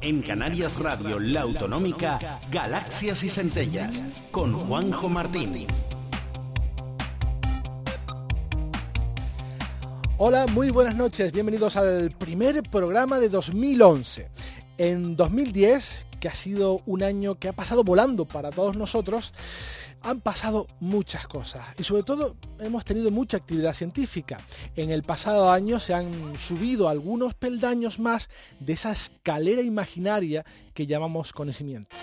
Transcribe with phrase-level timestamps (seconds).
[0.00, 5.66] En Canarias Radio, la autonómica Galaxias y Centellas, con Juanjo Martín.
[10.16, 14.28] Hola, muy buenas noches, bienvenidos al primer programa de 2011.
[14.78, 19.32] En 2010, que ha sido un año que ha pasado volando para todos nosotros,
[20.02, 24.38] han pasado muchas cosas y sobre todo hemos tenido mucha actividad científica.
[24.76, 28.28] En el pasado año se han subido algunos peldaños más
[28.58, 30.44] de esa escalera imaginaria
[30.74, 31.96] que llamamos conocimiento.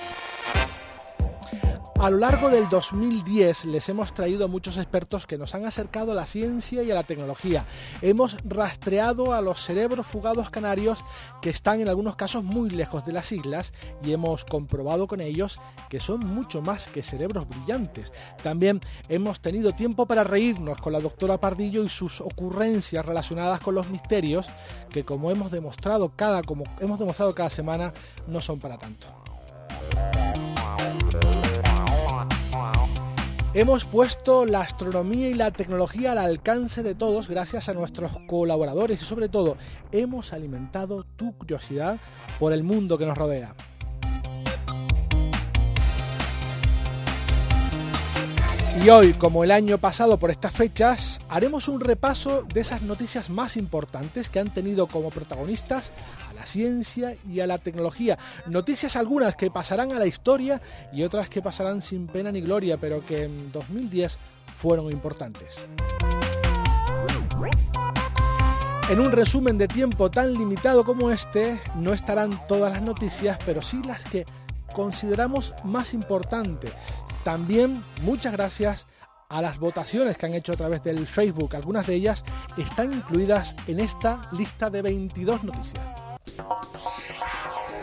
[2.00, 6.16] A lo largo del 2010 les hemos traído muchos expertos que nos han acercado a
[6.16, 7.66] la ciencia y a la tecnología.
[8.04, 11.04] Hemos rastreado a los cerebros fugados canarios
[11.42, 13.74] que están en algunos casos muy lejos de las islas
[14.04, 18.12] y hemos comprobado con ellos que son mucho más que cerebros brillantes.
[18.44, 23.74] También hemos tenido tiempo para reírnos con la doctora Pardillo y sus ocurrencias relacionadas con
[23.74, 24.48] los misterios
[24.92, 27.92] que como hemos demostrado cada como hemos demostrado cada semana
[28.28, 29.08] no son para tanto.
[33.54, 39.02] Hemos puesto la astronomía y la tecnología al alcance de todos gracias a nuestros colaboradores
[39.02, 39.58] y sobre todo
[39.92, 41.98] hemos alimentado tu curiosidad
[42.40, 43.56] por el mundo que nos rodea.
[48.84, 53.28] Y hoy, como el año pasado por estas fechas, haremos un repaso de esas noticias
[53.32, 55.92] más importantes que han tenido como protagonistas
[56.38, 58.18] la ciencia y a la tecnología.
[58.48, 60.62] Noticias algunas que pasarán a la historia
[60.94, 64.18] y otras que pasarán sin pena ni gloria, pero que en 2010
[64.56, 65.56] fueron importantes.
[68.90, 73.62] En un resumen de tiempo tan limitado como este, no estarán todas las noticias, pero
[73.62, 74.26] sí las que
[74.74, 76.72] consideramos más importantes
[77.28, 78.86] también muchas gracias
[79.28, 81.58] a las votaciones que han hecho a través del Facebook.
[81.58, 82.24] Algunas de ellas
[82.56, 86.07] están incluidas en esta lista de 22 noticias.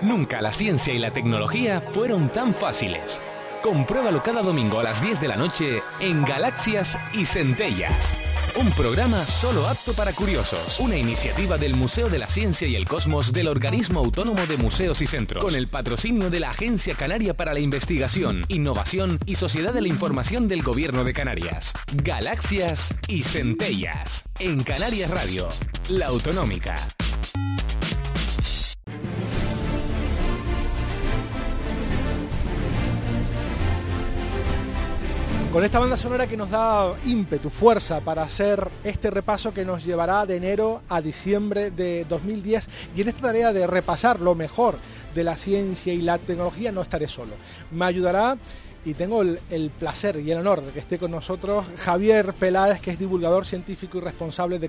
[0.02, 3.20] Nunca la ciencia y la tecnología fueron tan fáciles.
[3.62, 8.12] Compruébalo cada domingo a las 10 de la noche en Galaxias y Centellas.
[8.56, 10.78] Un programa solo apto para curiosos.
[10.78, 15.02] Una iniciativa del Museo de la Ciencia y el Cosmos del Organismo Autónomo de Museos
[15.02, 15.42] y Centros.
[15.42, 19.88] Con el patrocinio de la Agencia Canaria para la Investigación, Innovación y Sociedad de la
[19.88, 21.72] Información del Gobierno de Canarias.
[21.94, 24.24] Galaxias y Centellas.
[24.38, 25.48] En Canarias Radio.
[25.88, 26.76] La Autonómica.
[35.54, 39.84] Con esta banda sonora que nos da ímpetu, fuerza para hacer este repaso que nos
[39.84, 44.78] llevará de enero a diciembre de 2010 y en esta tarea de repasar lo mejor
[45.14, 47.34] de la ciencia y la tecnología no estaré solo.
[47.70, 48.36] Me ayudará
[48.84, 52.90] y tengo el, placer y el honor de que esté con nosotros Javier Peláez, que
[52.90, 54.68] es divulgador científico y responsable de,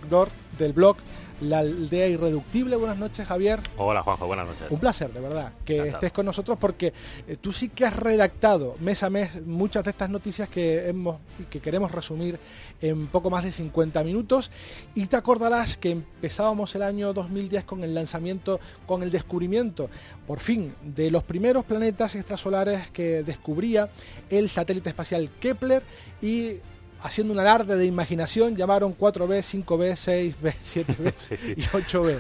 [0.59, 0.97] del blog
[1.41, 2.75] la aldea irreductible.
[2.75, 3.59] Buenas noches, Javier.
[3.77, 4.67] Hola, Juanjo, buenas noches.
[4.69, 6.93] Un placer, de verdad, que estés con nosotros porque
[7.27, 11.17] eh, tú sí que has redactado mes a mes muchas de estas noticias que hemos
[11.49, 12.39] que queremos resumir
[12.81, 14.51] en poco más de 50 minutos
[14.93, 19.89] y te acordarás que empezábamos el año 2010 con el lanzamiento, con el descubrimiento,
[20.27, 23.89] por fin, de los primeros planetas extrasolares que descubría
[24.29, 25.83] el satélite espacial Kepler
[26.21, 26.57] y
[27.01, 31.13] haciendo un alarde de imaginación, llamaron 4B, 5B, 6B, 7B
[31.57, 32.19] y 8B.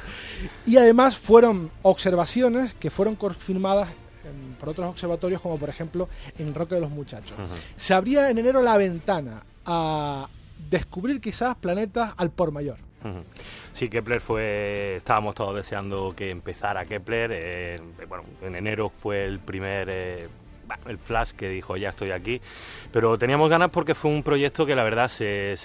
[0.65, 3.89] Y además fueron observaciones que fueron confirmadas
[4.59, 7.37] por otros observatorios, como por ejemplo en Roque de los Muchachos.
[7.75, 10.27] Se abría en enero la ventana a
[10.69, 12.77] descubrir quizás planetas al por mayor.
[13.73, 17.31] Sí, Kepler fue, estábamos todos deseando que empezara Kepler.
[17.33, 20.27] Eh, bueno, en enero fue el primer eh,
[20.87, 22.41] el flash que dijo ya estoy aquí,
[22.91, 25.57] pero teníamos ganas porque fue un proyecto que la verdad se,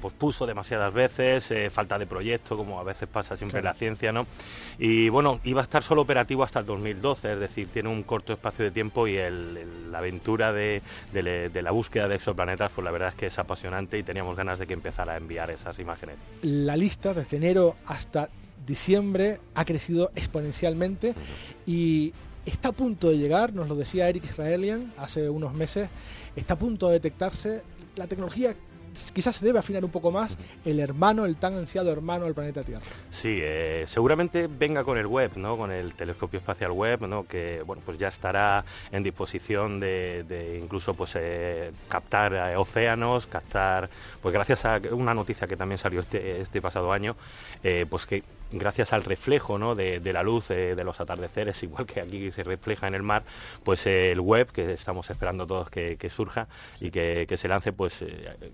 [0.00, 4.12] pospuso demasiadas veces, eh, falta de proyecto, como a veces pasa siempre en la ciencia,
[4.12, 4.26] ¿no?
[4.78, 8.32] Y bueno, iba a estar solo operativo hasta el 2012, es decir, tiene un corto
[8.32, 10.82] espacio de tiempo y la aventura de,
[11.12, 14.66] la búsqueda de exoplanetas, pues la verdad es que es apasionante y teníamos ganas de
[14.66, 16.16] que empezara a enviar esas imágenes.
[16.42, 18.28] La lista desde enero hasta
[18.66, 21.14] diciembre ha crecido exponencialmente
[21.66, 22.12] y
[22.48, 25.88] está a punto de llegar, nos lo decía Eric Israelian hace unos meses,
[26.36, 27.62] está a punto de detectarse
[27.96, 28.54] la tecnología
[29.12, 32.62] quizás se debe afinar un poco más el hermano, el tan ansiado hermano del planeta
[32.62, 32.84] Tierra.
[33.10, 35.56] Sí, eh, seguramente venga con el web, ¿no?
[35.56, 37.26] Con el telescopio espacial web, ¿no?
[37.26, 43.90] Que bueno, pues ya estará en disposición de, incluso pues eh, captar eh, océanos, captar,
[44.22, 47.16] pues gracias a una noticia que también salió este, este pasado año,
[47.88, 49.74] pues que gracias al reflejo ¿no?
[49.74, 53.24] de, la luz de los atardeceres, igual que aquí se refleja en el mar,
[53.64, 56.48] pues el web, que estamos esperando todos que, surja
[56.80, 57.94] y que, se lance, pues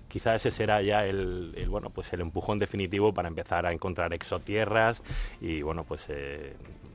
[0.09, 5.01] quizás ese será ya el, bueno, pues el empujón definitivo para empezar a encontrar exotierras
[5.41, 6.03] y bueno, pues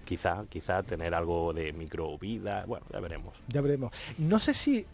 [0.05, 3.33] quizá, quizá tener algo de microvida, bueno, ya veremos.
[3.47, 3.93] Ya veremos.
[4.17, 4.85] No sé si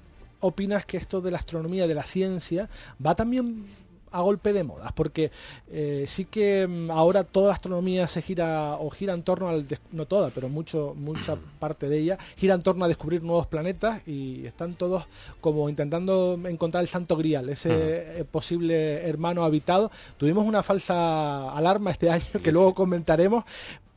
[0.42, 2.70] opinas que esto de la astronomía, de la ciencia,
[3.04, 3.66] va también
[4.16, 5.32] a golpe de modas, porque
[5.70, 9.66] eh, sí que mm, ahora toda la astronomía se gira o gira en torno al,
[9.92, 14.08] no toda, pero mucho, mucha parte de ella, gira en torno a descubrir nuevos planetas
[14.08, 15.06] y están todos
[15.42, 19.92] como intentando encontrar el santo grial, ese eh, posible hermano habitado.
[20.18, 23.44] Tuvimos una falsa alarma este año que luego comentaremos,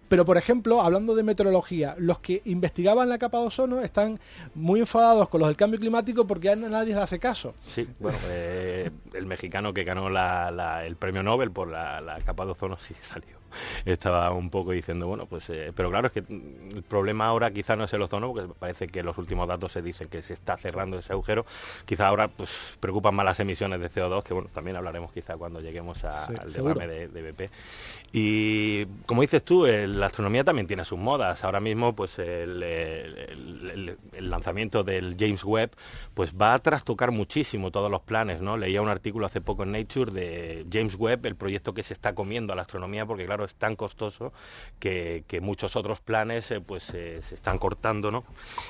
[0.08, 4.18] pero, por ejemplo, hablando de meteorología, los que investigaban la capa de ozono están
[4.54, 7.54] muy enfadados con los del cambio climático porque a nadie le hace caso.
[7.66, 12.76] Sí, bueno, eh, el mexicano que ganó el premio Nobel por la capa de ozono
[12.78, 13.38] sí salió
[13.84, 17.76] estaba un poco diciendo, bueno, pues, eh, pero claro, es que el problema ahora quizá
[17.76, 20.56] no es el ozono, porque parece que los últimos datos se dicen que se está
[20.56, 21.46] cerrando ese agujero,
[21.84, 25.60] quizá ahora pues preocupan más las emisiones de CO2, que bueno, también hablaremos quizá cuando
[25.60, 27.50] lleguemos al derrame de, BP.
[28.12, 31.44] Y como dices tú, la astronomía también tiene sus modas.
[31.44, 35.72] Ahora mismo, pues el, lanzamiento del James Webb,
[36.14, 38.56] pues va a trastocar muchísimo todos los planes, ¿no?
[38.56, 42.14] Leía un artículo hace poco en Nature de James Webb, el proyecto que se está
[42.14, 44.32] comiendo a la astronomía, porque claro, es tan costoso
[44.78, 48.24] que, muchos otros planes eh, pues eh, se están cortando, ¿no?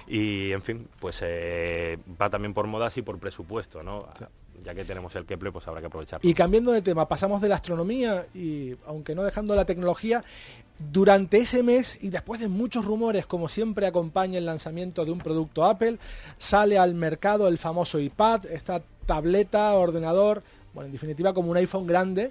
[0.06, 4.08] Y en fin, pues eh, va también por modas y por presupuesto, ¿no?
[4.64, 6.28] ya que tenemos el Kepler, pues habrá que aprovecharlo.
[6.28, 10.24] Y cambiando de tema, pasamos de la astronomía y, aunque no dejando la tecnología,
[10.78, 15.18] durante ese mes y después de muchos rumores, como siempre acompaña el lanzamiento de un
[15.18, 15.98] producto Apple,
[16.38, 20.42] sale al mercado el famoso iPad, esta tableta, ordenador
[20.74, 22.30] bueno, en definitiva como un iPhone grande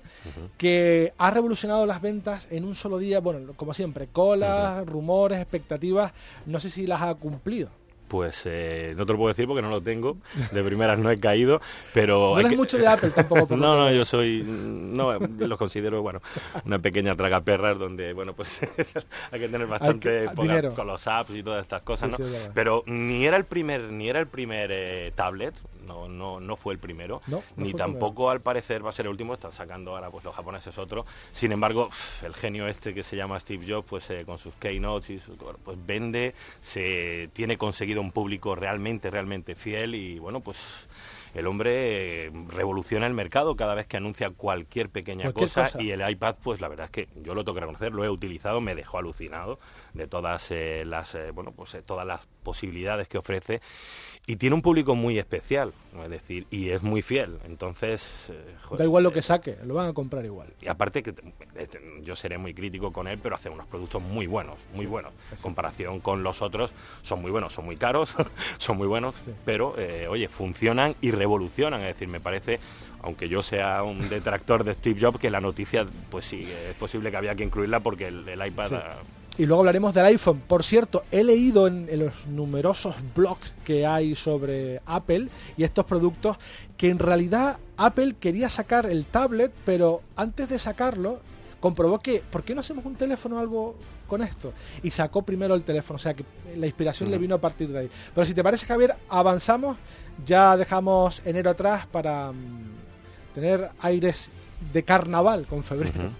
[0.57, 6.13] que ha revolucionado las ventas en un solo día, bueno, como siempre, colas, rumores, expectativas,
[6.45, 7.69] no sé si las ha cumplido.
[8.07, 10.15] Pues eh, no te lo puedo decir porque no lo tengo,
[10.53, 11.59] de primeras no he caído,
[11.93, 12.35] pero...
[12.35, 13.57] No eres mucho de Apple tampoco.
[13.57, 16.21] no, no, yo soy, no, lo considero, bueno,
[16.63, 18.61] una pequeña traga perras donde, bueno, pues
[19.31, 20.29] hay que tener bastante
[20.73, 22.25] con los apps y todas estas cosas, ¿no?
[22.53, 25.53] pero ni era el primer, ni era el primer eh, tablet,
[25.87, 27.21] no, no, no fue el primero,
[27.55, 30.77] ni tampoco al parecer va a ser el último, están sacando ahora pues los japoneses
[30.77, 31.05] otro.
[31.31, 31.89] Sin embargo,
[32.23, 35.21] el genio este que se llama Steve Jobs, pues eh, con sus keynotes y
[35.63, 40.57] pues vende, se tiene conseguido un público realmente, realmente fiel y bueno, pues
[41.37, 46.07] el hombre eh, revoluciona el mercado cada vez que anuncia cualquier pequeña cosa, y el
[46.07, 48.75] iPad, pues la verdad es que yo lo tengo que reconocer, lo he utilizado, me
[48.75, 49.59] dejó alucinado
[49.93, 53.61] de todas eh, las bueno pues todas las posibilidades que ofrece
[54.29, 55.71] y tiene un público muy especial,
[56.03, 57.39] es decir, y es muy fiel.
[57.45, 60.49] Entonces, eh, da igual lo que saque, lo van a comprar igual.
[60.61, 61.15] Y aparte que
[61.55, 65.13] este, yo seré muy crítico con él, pero hace unos productos muy buenos, muy buenos.
[65.31, 66.73] En comparación con los otros,
[67.03, 68.15] son muy buenos, son muy caros,
[68.57, 71.81] son muy buenos, pero eh, oye, funcionan y revolucionan.
[71.81, 72.59] Es decir, me parece
[73.01, 77.11] aunque yo sea un detractor de Steve Jobs, que la noticia, pues sí, es posible
[77.11, 78.71] que había que incluirla porque el, iPad
[79.37, 80.41] y luego hablaremos del iPhone.
[80.47, 86.37] Por cierto, he leído en, los numerosos blogs que hay sobre Apple y estos productos
[86.75, 91.19] que en realidad Apple quería sacar el tablet, pero antes de sacarlo
[91.59, 93.75] comprobó que, ¿por qué no hacemos un teléfono algo
[94.07, 94.53] con esto?
[94.81, 96.25] Y sacó primero el teléfono, o sea que
[96.55, 97.89] la inspiración le vino a partir de ahí.
[98.13, 99.77] Pero si te parece, Javier, avanzamos,
[100.25, 104.29] ya dejamos enero atrás para mm, tener aires
[104.73, 106.11] de carnaval con febrero.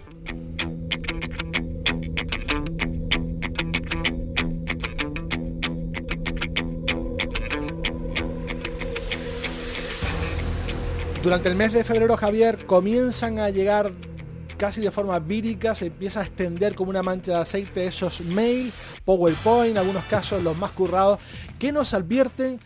[11.24, 13.91] Durante el mes de febrero, Javier, comienzan a llegar
[14.57, 18.73] casi de forma vírica, se empieza a extender como una mancha de aceite esos mail,
[19.05, 21.19] PowerPoint, en algunos casos los más currados,
[21.59, 22.59] que nos advierten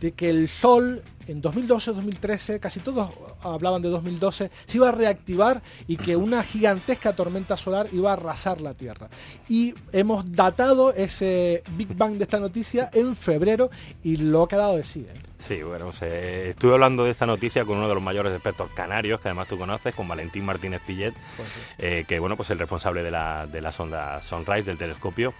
[0.00, 3.10] de que el Sol en 2012-2013, casi todos
[3.42, 8.14] hablaban de 2012, se iba a reactivar y que una gigantesca tormenta solar iba a
[8.14, 9.08] arrasar la Tierra.
[9.48, 13.70] Y hemos datado ese Big Bang de esta noticia en febrero
[14.02, 15.00] y lo ha quedado de sí.
[15.00, 15.34] ¿eh?
[15.46, 19.28] Sí, bueno, estuve hablando de esta noticia con uno de los mayores expertos canarios, que
[19.28, 23.10] además tú conoces, con Valentín Martínez Pillet, pues eh, que bueno, pues el responsable de
[23.10, 25.34] la, de la sonda Sunrise, del telescopio,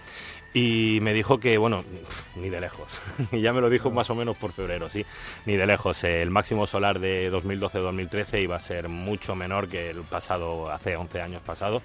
[0.55, 1.83] y me dijo que, bueno,
[2.35, 2.87] ni de lejos,
[3.33, 5.05] y ya me lo dijo más o menos por febrero, sí,
[5.45, 9.89] ni de lejos, el máximo solar de 2012-2013 2013 iba a ser mucho menor que
[9.89, 11.81] el pasado, hace 11 años pasado.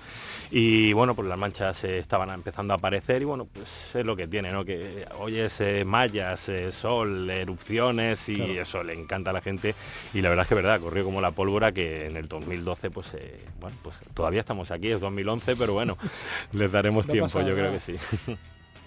[0.53, 4.29] Y bueno, pues las manchas estaban empezando a aparecer y bueno, pues es lo que
[4.29, 4.65] tiene, ¿no?
[4.65, 9.75] Que oyes eh, mallas, eh, sol, erupciones y eso le encanta a la gente.
[10.15, 13.17] Y la verdad es que verdad, corrió como la pólvora que en el 2012, pues
[13.61, 15.97] bueno, pues todavía estamos aquí, es 2011, pero bueno,
[16.53, 17.97] les daremos tiempo, yo creo que sí.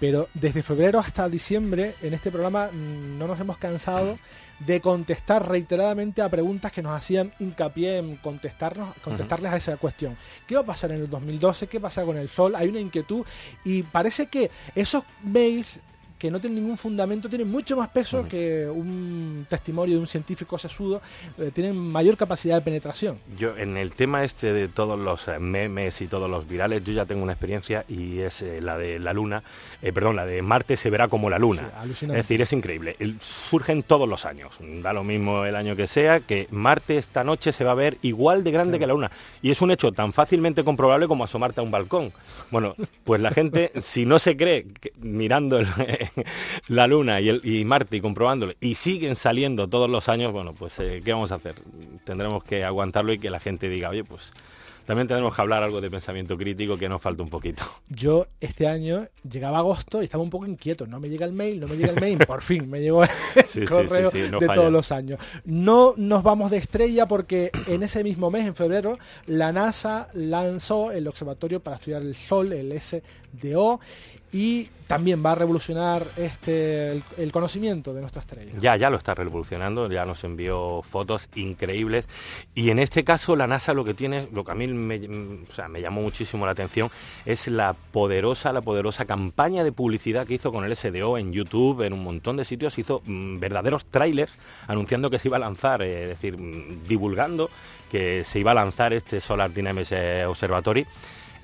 [0.03, 4.19] Pero desde febrero hasta diciembre en este programa mm, no nos hemos cansado
[4.59, 10.17] de contestar reiteradamente a preguntas que nos hacían hincapié en contestarnos, contestarles a esa cuestión.
[10.45, 11.67] ¿Qué va a pasar en el 2012?
[11.67, 12.53] ¿Qué pasa con el sol?
[12.57, 13.25] Hay una inquietud
[13.63, 15.79] y parece que esos mails
[16.23, 20.57] que no tienen ningún fundamento, tienen mucho más peso que un testimonio de un científico
[20.57, 21.01] sesudo,
[21.37, 23.19] eh, tienen mayor capacidad de penetración.
[23.37, 26.93] Yo en el tema este de todos los eh, memes y todos los virales, yo
[26.93, 29.43] ya tengo una experiencia y es eh, la de la luna,
[29.81, 31.69] perdón, la de Marte se verá como la luna.
[31.83, 32.95] es decir, es increíble.
[33.19, 37.51] surgen todos los años, da lo mismo el año que sea, que Marte esta noche
[37.51, 39.11] se va a ver igual de grande que la luna.
[39.41, 42.13] Y es un hecho tan fácilmente comprobable como asomarte a un balcón.
[42.49, 44.67] Bueno, pues la gente, si no se cree,
[45.01, 45.67] mirando el,
[46.67, 50.53] la Luna y, el, y Marte y comprobándolo y siguen saliendo todos los años, bueno,
[50.53, 51.55] pues eh, ¿qué vamos a hacer?
[52.05, 54.31] Tendremos que aguantarlo y que la gente diga, oye, pues
[54.85, 57.63] también tenemos que hablar algo de pensamiento crítico que nos falta un poquito.
[57.89, 60.85] Yo este año llegaba agosto y estaba un poco inquieto.
[60.87, 62.17] No me llega el mail, no me llega el mail.
[62.19, 63.03] Por fin me llegó
[63.55, 65.19] el correo de todos los años.
[65.45, 70.91] No nos vamos de estrella porque en ese mismo mes, en febrero, la NASA lanzó
[70.91, 73.79] el Observatorio para Estudiar el Sol, el SDO,
[74.33, 78.51] y también va a revolucionar este el, conocimiento de nuestra estrella.
[78.59, 82.07] Ya, ya lo está revolucionando, ya nos envió fotos increíbles.
[82.53, 85.81] Y en este caso la NASA lo que tiene, lo que a mí me, me
[85.81, 86.89] llamó muchísimo la atención
[87.25, 91.83] es la poderosa, la poderosa campaña de publicidad que hizo con el SDO en YouTube,
[91.83, 94.33] en un montón de sitios, hizo mm, verdaderos trailers
[94.67, 97.49] anunciando que se iba a lanzar, eh, es decir, mm, divulgando
[97.91, 100.87] que se iba a lanzar este Solar Dynamics eh, Observatory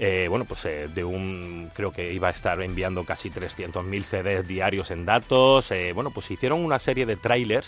[0.01, 4.47] eh, bueno, pues eh, de un, creo que iba a estar enviando casi 300.000 CDs
[4.47, 7.67] diarios en datos, eh, bueno, pues hicieron una serie de trailers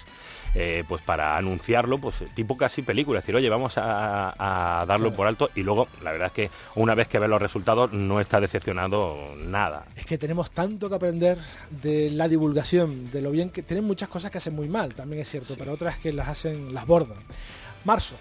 [0.89, 5.50] pues para anunciarlo, pues tipo casi película, es decir, oye, vamos a, darlo por alto
[5.55, 9.33] y luego la verdad es que una vez que ves los resultados no está decepcionado
[9.38, 9.85] nada.
[9.95, 11.38] Es que tenemos tanto que aprender
[11.69, 15.21] de la divulgación, de lo bien que tienen muchas cosas que hacen muy mal, también
[15.21, 17.19] es cierto, pero otras que las hacen, las bordan.
[17.85, 18.17] Marzo.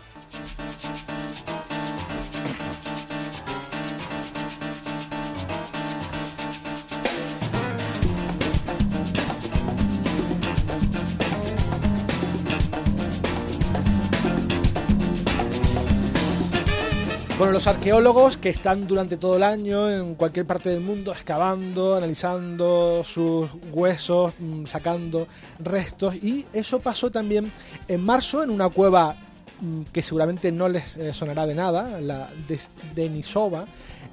[17.41, 21.97] Bueno, los arqueólogos que están durante todo el año en cualquier parte del mundo excavando,
[21.97, 25.27] analizando sus huesos, mm, sacando
[25.59, 27.51] restos y eso pasó también
[27.89, 29.17] en marzo en una cueva
[29.59, 32.61] mm, que seguramente no les eh, sonará de nada, la de
[32.95, 33.65] Denisova,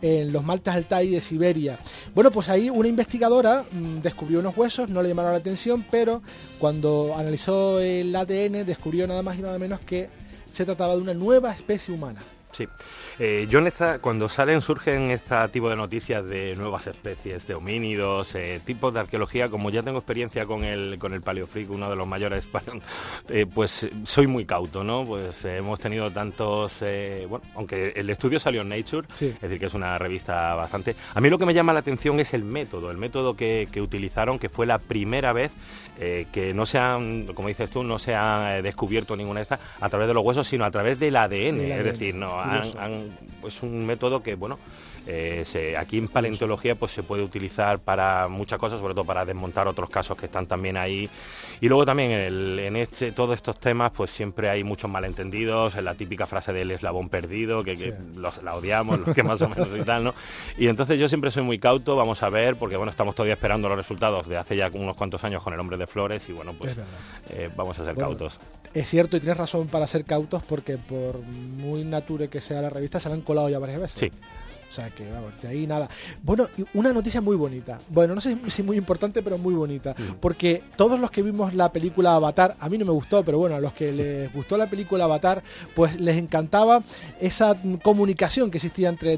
[0.01, 1.79] en los Maltas Altai de Siberia.
[2.15, 6.21] Bueno, pues ahí una investigadora mm, descubrió unos huesos, no le llamaron la atención, pero
[6.59, 10.07] cuando analizó el ADN descubrió nada más y nada menos que
[10.49, 12.21] se trataba de una nueva especie humana.
[12.57, 12.67] Sí.
[13.19, 13.59] Eh, yo
[14.01, 19.01] cuando salen, surgen este tipo de noticias de nuevas especies de homínidos, eh, tipos de
[19.01, 22.47] arqueología, como ya tengo experiencia con el, con el paleofrico, uno de los mayores,
[23.29, 25.05] eh, pues soy muy cauto, ¿no?
[25.05, 26.79] Pues hemos tenido tantos,
[27.29, 30.95] bueno, aunque el estudio salió en Nature, es decir, que es una revista bastante...
[31.13, 34.39] A mí lo que me llama la atención es el método, el método que, utilizaron,
[34.39, 35.51] que fue la primera vez
[35.97, 39.89] que no se han, como dices tú, no se ha descubierto ninguna de estas a
[39.89, 43.85] través de los huesos, sino a través del ADN, es decir, no han, pues un
[43.85, 44.57] método que, bueno,
[45.09, 49.65] eh, aquí en paleontología pues se puede utilizar para muchas cosas, sobre todo para desmontar
[49.65, 51.09] otros casos que están también ahí.
[51.61, 55.95] Y luego también en, este, todos estos temas pues siempre hay muchos malentendidos, en la
[55.95, 60.03] típica frase del eslabón perdido, que, la odiamos, los que más o menos y tal,
[60.03, 60.13] ¿no?
[60.57, 63.69] Y entonces yo siempre soy muy cauto, vamos a ver, porque bueno, estamos todavía esperando
[63.69, 66.53] los resultados de hace ya unos cuantos años con el hombre de flores y bueno,
[66.53, 66.75] pues
[67.29, 68.39] eh, vamos a ser cautos.
[68.77, 72.69] Es cierto y tienes razón para ser cautos porque por muy nature que sea la
[72.69, 73.99] revista se la han colado ya varias veces.
[73.99, 74.11] Sí.
[74.69, 75.89] O sea que, vamos, de ahí nada.
[76.21, 77.79] Bueno, una noticia muy bonita.
[77.89, 79.95] Bueno, no sé si muy importante, pero muy bonita.
[80.19, 83.55] Porque todos los que vimos la película Avatar, a mí no me gustó, pero bueno,
[83.55, 85.41] a los que les gustó la película Avatar,
[85.73, 86.83] pues les encantaba
[87.19, 89.17] esa comunicación que existía entre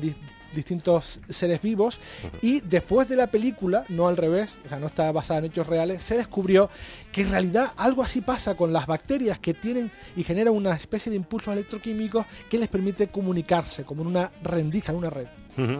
[0.53, 1.99] distintos seres vivos
[2.41, 5.67] y después de la película, no al revés, o sea, no está basada en hechos
[5.67, 6.69] reales, se descubrió
[7.11, 11.09] que en realidad algo así pasa con las bacterias que tienen y generan una especie
[11.09, 15.27] de impulsos electroquímicos que les permite comunicarse como en una rendija, en una red.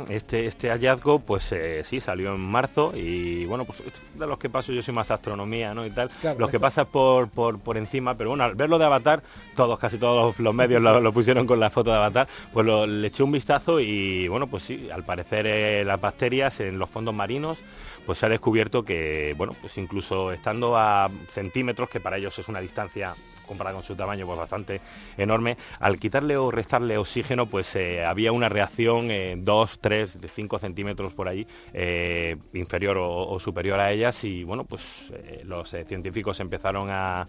[0.09, 3.81] Este, este hallazgo, pues eh, sí, salió en marzo y bueno, pues
[4.15, 5.85] de los que paso yo soy más astronomía, ¿no?
[5.85, 9.23] Y tal, los que pasan por, por, encima, pero bueno, al verlo de Avatar,
[9.55, 13.23] todos, casi todos los, medios lo, pusieron con la foto de Avatar, pues le eché
[13.23, 17.59] un vistazo y bueno, pues sí, al parecer eh, las bacterias en los fondos marinos,
[18.05, 22.47] pues se ha descubierto que, bueno, pues incluso estando a centímetros, que para ellos es
[22.47, 23.15] una distancia
[23.49, 24.79] comparado con su tamaño pues bastante
[25.17, 29.09] enorme, al quitarle o restarle oxígeno pues eh, había una reacción
[29.43, 34.63] 2, 3, de 5 centímetros por ahí eh, inferior o, superior a ellas y bueno
[34.63, 37.27] pues eh, los científicos empezaron a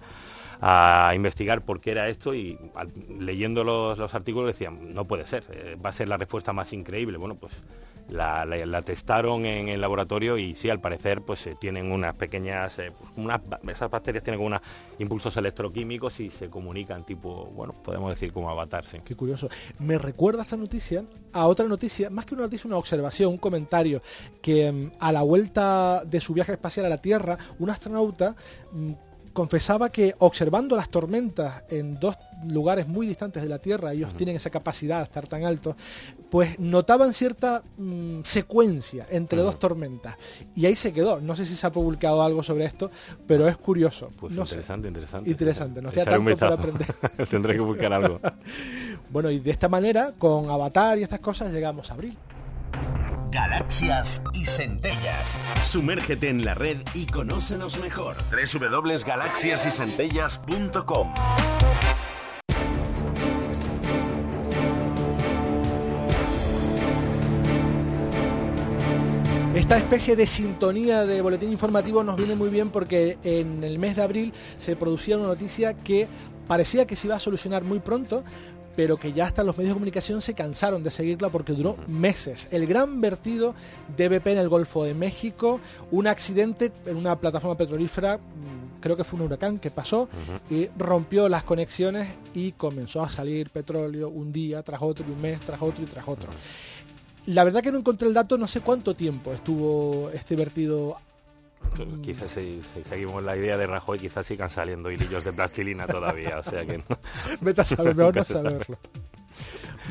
[1.14, 2.58] investigar por qué era esto y
[3.18, 5.42] leyendo los, los, artículos decían, no puede ser,
[5.82, 7.16] va a ser la respuesta más increíble.
[7.16, 7.54] Bueno, pues
[8.10, 12.92] la, testaron en el laboratorio y sí, al parecer, pues eh, tienen unas pequeñas, eh,
[12.92, 13.30] pues,
[13.68, 14.60] esas bacterias tienen unos
[14.98, 19.02] impulsos electroquímicos y se comunican tipo, bueno, podemos decir como avatarse.
[19.04, 19.48] Qué curioso.
[19.78, 24.02] Me recuerda esta noticia a otra noticia, más que una noticia, una observación, un comentario,
[24.42, 28.34] que mm, a la vuelta de su viaje espacial a la Tierra, un astronauta
[28.72, 28.92] mm,
[29.32, 34.36] confesaba que observando las tormentas en dos lugares muy distantes de la Tierra, ellos tienen
[34.36, 35.76] esa capacidad de estar tan altos,
[36.30, 40.16] pues notaban cierta mm, secuencia entre dos tormentas.
[40.54, 41.20] Y ahí se quedó.
[41.20, 42.90] No sé si se ha publicado algo sobre esto,
[43.26, 44.10] pero es curioso.
[44.18, 45.30] Pues interesante, interesante.
[45.30, 46.94] Interesante, nos queda tanto para aprender.
[47.30, 48.20] Tendré que buscar algo.
[49.10, 52.16] bueno, y de esta manera, con Avatar y estas cosas, llegamos a abril.
[53.30, 55.38] Galaxias y centellas.
[55.62, 58.16] Sumérgete en la red y conócenos mejor.
[58.30, 61.14] www.galaxiasycentellas.com
[69.54, 73.96] Esta especie de sintonía de boletín informativo nos viene muy bien porque en el mes
[73.96, 76.08] de abril se producía una noticia que
[76.46, 78.24] parecía que se iba a solucionar muy pronto,
[78.80, 82.48] pero que ya hasta los medios de comunicación se cansaron de seguirla porque duró meses.
[82.50, 83.54] El gran vertido
[83.94, 85.60] de BP en el Golfo de México,
[85.90, 90.08] un accidente en una plataforma petrolífera, mm, creo que fue un huracán que pasó
[90.48, 95.20] y rompió las conexiones y comenzó a salir petróleo un día tras otro, y un
[95.20, 96.30] mes tras otro y tras otro.
[97.26, 100.96] La verdad que no encontré el dato, no sé cuánto tiempo estuvo este vertido
[102.02, 106.42] Quizás si, seguimos la idea de Rajoy, quizás sigan saliendo hilillos de plastilina todavía, o
[106.42, 106.84] sea que no.
[107.40, 108.78] Vete a saber, mejor no saberlo.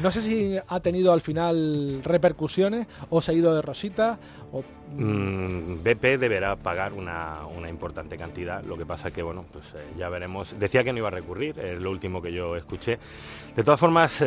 [0.01, 4.17] No sé si ha tenido al final repercusiones o se ha ido de rosita.
[4.93, 7.39] Mm, BP deberá pagar una,
[7.69, 8.63] importante cantidad.
[8.63, 10.57] Lo que pasa que, bueno, pues eh, ya veremos.
[10.57, 12.97] Decía que no iba a recurrir, es lo último que yo escuché.
[13.55, 14.23] De todas formas,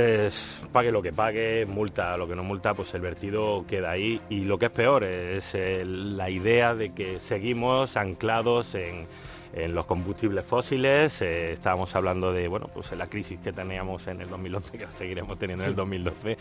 [0.73, 4.21] pague lo que pague, multa lo que no multa, pues el vertido queda ahí.
[4.29, 9.07] Y lo que es peor es eh, la idea de que seguimos anclados en
[9.53, 11.21] en los combustibles fósiles.
[11.23, 15.39] Eh, estábamos hablando de bueno, pues la crisis que teníamos en el 2011, que seguiremos
[15.39, 16.39] teniendo en el 2012.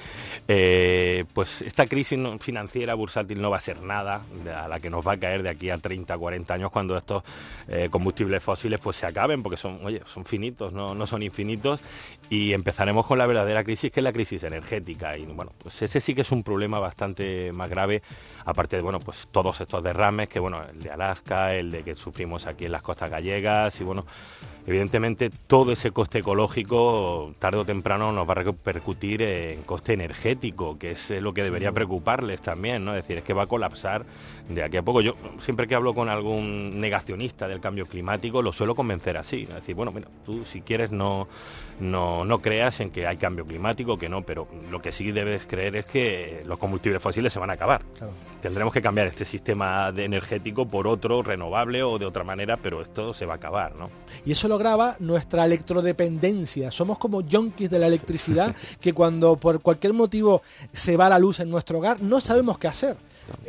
[0.47, 4.21] Eh, pues esta crisis financiera bursátil no va a ser nada
[4.55, 7.23] a la que nos va a caer de aquí a 30, 40 años cuando estos
[7.67, 11.79] eh, combustibles fósiles pues se acaben, porque son, oye, son finitos, no, no son infinitos,
[12.31, 15.17] y empezaremos con la verdadera crisis, que es la crisis energética.
[15.17, 18.01] Y bueno, pues ese sí que es un problema bastante más grave,
[18.45, 21.97] aparte de bueno, pues todos estos derrames, que bueno, el de Alaska, el de que
[21.97, 24.05] sufrimos aquí en las costas gallegas y bueno,
[24.65, 30.77] evidentemente todo ese coste ecológico tarde o temprano nos va a repercutir en coste energético,
[30.77, 32.95] que es lo que debería preocuparles también, ¿no?
[32.95, 34.05] Es decir, es que va a colapsar
[34.49, 35.01] de aquí a poco.
[35.01, 39.49] Yo siempre que hablo con algún negacionista del cambio climático lo suelo convencer así, es
[39.49, 41.27] decir, bueno, mira, tú si quieres no,
[41.79, 45.45] no, no creas en que hay cambio climático, que no, pero lo que sí debes
[45.45, 47.81] creer es que los combustibles fósiles se van a acabar.
[48.41, 52.81] Tendremos que cambiar este sistema de energético por otro renovable o de otra manera, pero
[52.81, 53.89] esto se va a acabar, ¿no?
[54.25, 56.71] Y eso lograba nuestra electrodependencia.
[56.71, 60.41] Somos como junkies de la electricidad que cuando por cualquier motivo
[60.73, 62.97] se va la luz en nuestro hogar no sabemos qué hacer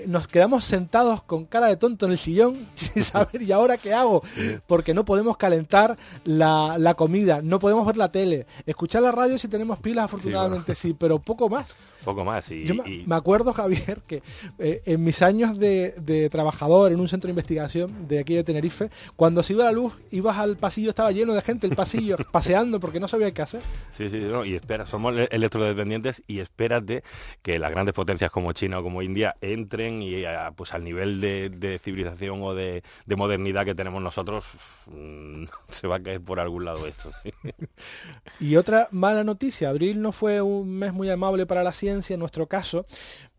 [0.07, 3.93] nos quedamos sentados con cara de tonto en el sillón sin saber, ¿y ahora qué
[3.93, 4.23] hago?
[4.67, 9.49] Porque no podemos calentar la, comida, no podemos ver la tele, escuchar la radio si
[9.49, 11.67] tenemos pilas, afortunadamente sí, pero poco más.
[12.05, 12.51] Poco más.
[12.51, 14.23] Y, Yo me acuerdo, Javier, que
[14.59, 18.91] eh, en mis años de, trabajador en un centro de investigación de aquí de Tenerife,
[19.17, 22.81] cuando se iba la luz, ibas al pasillo, estaba lleno de gente, el pasillo, paseando
[22.81, 23.63] porque no sabía qué hacer.
[23.97, 27.05] Sí, sí, y espera, somos electrodependientes y espérate
[27.43, 30.25] que las grandes potencias como China o como India entren y
[30.57, 32.83] pues al nivel de, civilización o de,
[33.17, 34.45] modernidad que tenemos nosotros
[34.87, 37.11] mm, se va a caer por algún lado esto.
[38.41, 42.21] y otra mala noticia, abril no fue un mes muy amable para la ciencia en
[42.21, 42.87] nuestro caso,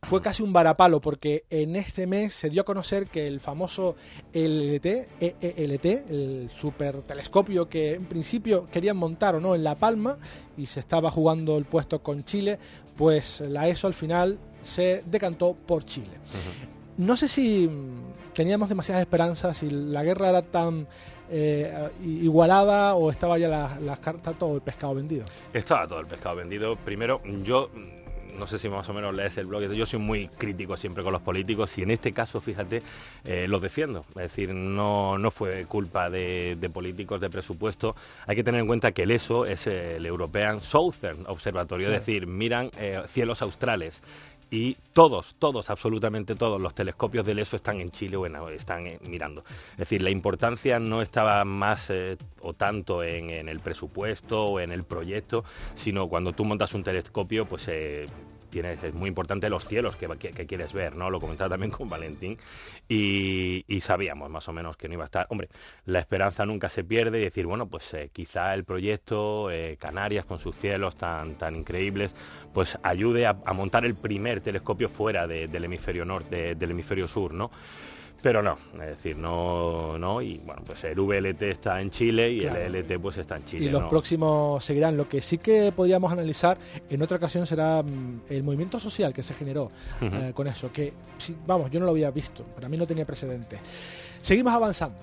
[0.04, 3.96] fue casi un varapalo porque en este mes se dio a conocer que el famoso
[4.34, 4.86] LT,
[5.20, 10.18] EELT, el super telescopio que en principio querían montar o no en La Palma
[10.58, 12.60] y se estaba jugando el puesto con Chile,
[12.96, 16.12] pues la ESO al final se decantó por Chile.
[16.98, 17.70] No sé si
[18.34, 20.88] teníamos demasiadas esperanzas, si la guerra era tan
[21.30, 25.26] eh, igualada o estaba ya las cartas, todo el pescado vendido.
[25.54, 26.76] Estaba todo el pescado vendido.
[26.76, 27.70] Primero, yo
[28.38, 31.14] no sé si más o menos lees el blog, yo soy muy crítico siempre con
[31.14, 32.84] los políticos y en este caso, fíjate,
[33.26, 34.06] eh, los defiendo.
[34.10, 37.96] Es decir, no, no fue culpa de, políticos de presupuesto.
[38.26, 42.28] Hay que tener en cuenta que el ESO es el European Southern Observatorio, es decir,
[42.28, 44.02] miran eh, cielos australes
[44.54, 49.44] y todos, todos, absolutamente todos los telescopios del ESO están en Chile o están mirando.
[49.72, 54.72] Es decir, la importancia no estaba más eh, o tanto en, el presupuesto o en
[54.72, 57.68] el proyecto, sino cuando tú montas un telescopio, pues
[58.60, 60.08] es muy importante los cielos que,
[60.46, 61.10] quieres ver, ¿no?
[61.10, 62.38] Lo comentaba también con Valentín
[62.88, 65.28] y, sabíamos más o menos que no iba a estar.
[65.30, 65.50] Hombre,
[65.86, 70.26] la esperanza nunca se pierde y decir, bueno, pues eh, quizá el proyecto eh, Canarias
[70.26, 72.16] con sus cielos tan, tan increíbles,
[72.54, 77.52] pues ayude a, montar el primer telescopio fuera del hemisferio norte, del hemisferio sur, ¿no?
[78.24, 82.40] Pero no, es decir, no, no, y bueno, pues el VLT está en Chile y
[82.46, 83.66] el ELT pues está en Chile.
[83.66, 84.96] Y los próximos seguirán.
[84.96, 86.58] Lo que sí que podríamos analizar
[86.90, 89.70] en otra ocasión será mm, el movimiento social que se generó
[90.02, 90.94] eh, con eso, que
[91.46, 93.60] vamos, yo no lo había visto, para mí no tenía precedente.
[94.22, 94.96] Seguimos avanzando.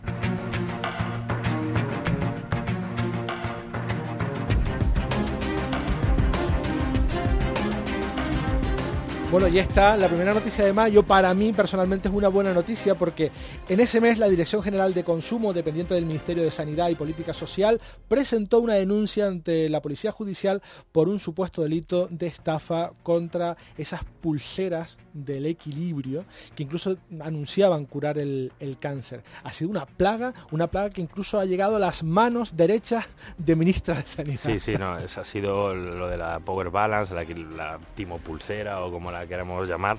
[9.31, 10.65] Bueno, ya está, la primera noticia.
[10.65, 13.31] De mayo para mí personalmente es una buena noticia porque
[13.69, 17.33] en ese mes la Dirección General de Consumo, dependiente del Ministerio de Sanidad y Política
[17.33, 23.57] Social, presentó una denuncia ante la Policía Judicial por un supuesto delito de estafa contra
[23.79, 29.23] esas pulseras del equilibrio que incluso anunciaban curar el, cáncer.
[29.43, 33.57] Ha sido una plaga, una plaga que incluso ha llegado a las manos derechas de
[33.57, 34.41] ministra de Sanidad.
[34.41, 38.83] Sí, sí, no, eso ha sido lo de la Power Balance, la, la Timo Pulsera
[38.83, 39.99] o como la queremos llamar,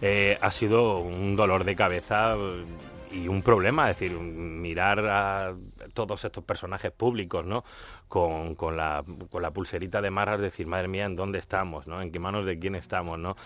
[0.00, 2.36] eh, ha sido un dolor de cabeza
[3.10, 5.54] y un problema, es decir, mirar a
[6.06, 7.64] todos estos personajes públicos, ¿no?
[8.08, 11.86] Con, la, con la pulserita de marras, decir, madre mía, ¿en dónde estamos?
[11.86, 12.00] ¿no?
[12.00, 13.18] ¿En qué manos de quién estamos?
[13.18, 13.36] ¿no?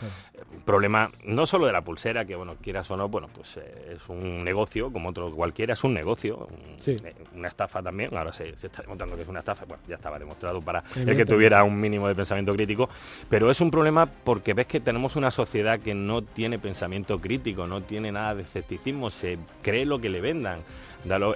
[0.65, 4.09] Problema no solo de la pulsera, que bueno, quieras o no, bueno, pues eh, es
[4.09, 6.49] un negocio, como otro cualquiera, es un negocio,
[6.87, 10.19] eh, una estafa también, ahora se, está demostrando que es una estafa, bueno, ya estaba
[10.19, 12.88] demostrado para el que tuviera un mínimo de pensamiento crítico,
[13.29, 17.67] pero es un problema porque ves que tenemos una sociedad que no tiene pensamiento crítico,
[17.67, 20.61] no tiene nada de escepticismo, se cree lo que le vendan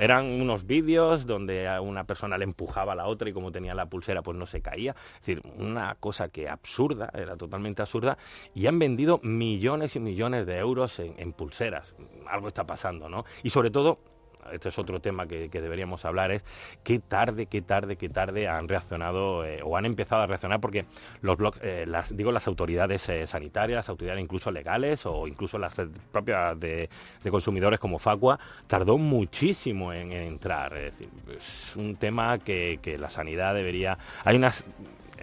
[0.00, 3.74] eran unos vídeos donde a una persona le empujaba a la otra y como tenía
[3.74, 4.94] la pulsera pues no se caía.
[5.20, 8.18] Es decir, una cosa que absurda, era totalmente absurda,
[8.54, 11.94] y han vendido millones y millones de euros en, en pulseras.
[12.28, 13.24] Algo está pasando, ¿no?
[13.42, 13.98] Y sobre todo
[14.52, 16.44] este es otro tema que, deberíamos hablar, es
[16.82, 20.86] qué tarde, qué tarde, qué tarde han reaccionado eh, o han empezado a reaccionar porque
[21.22, 25.74] los eh, las, digo las autoridades eh, sanitarias, las autoridades incluso legales o incluso las
[26.12, 26.88] propias de,
[27.30, 30.76] consumidores como Facua, tardó muchísimo en, entrar.
[30.76, 30.94] Es,
[31.76, 33.98] un tema que, que la sanidad debería...
[34.24, 34.64] Hay unas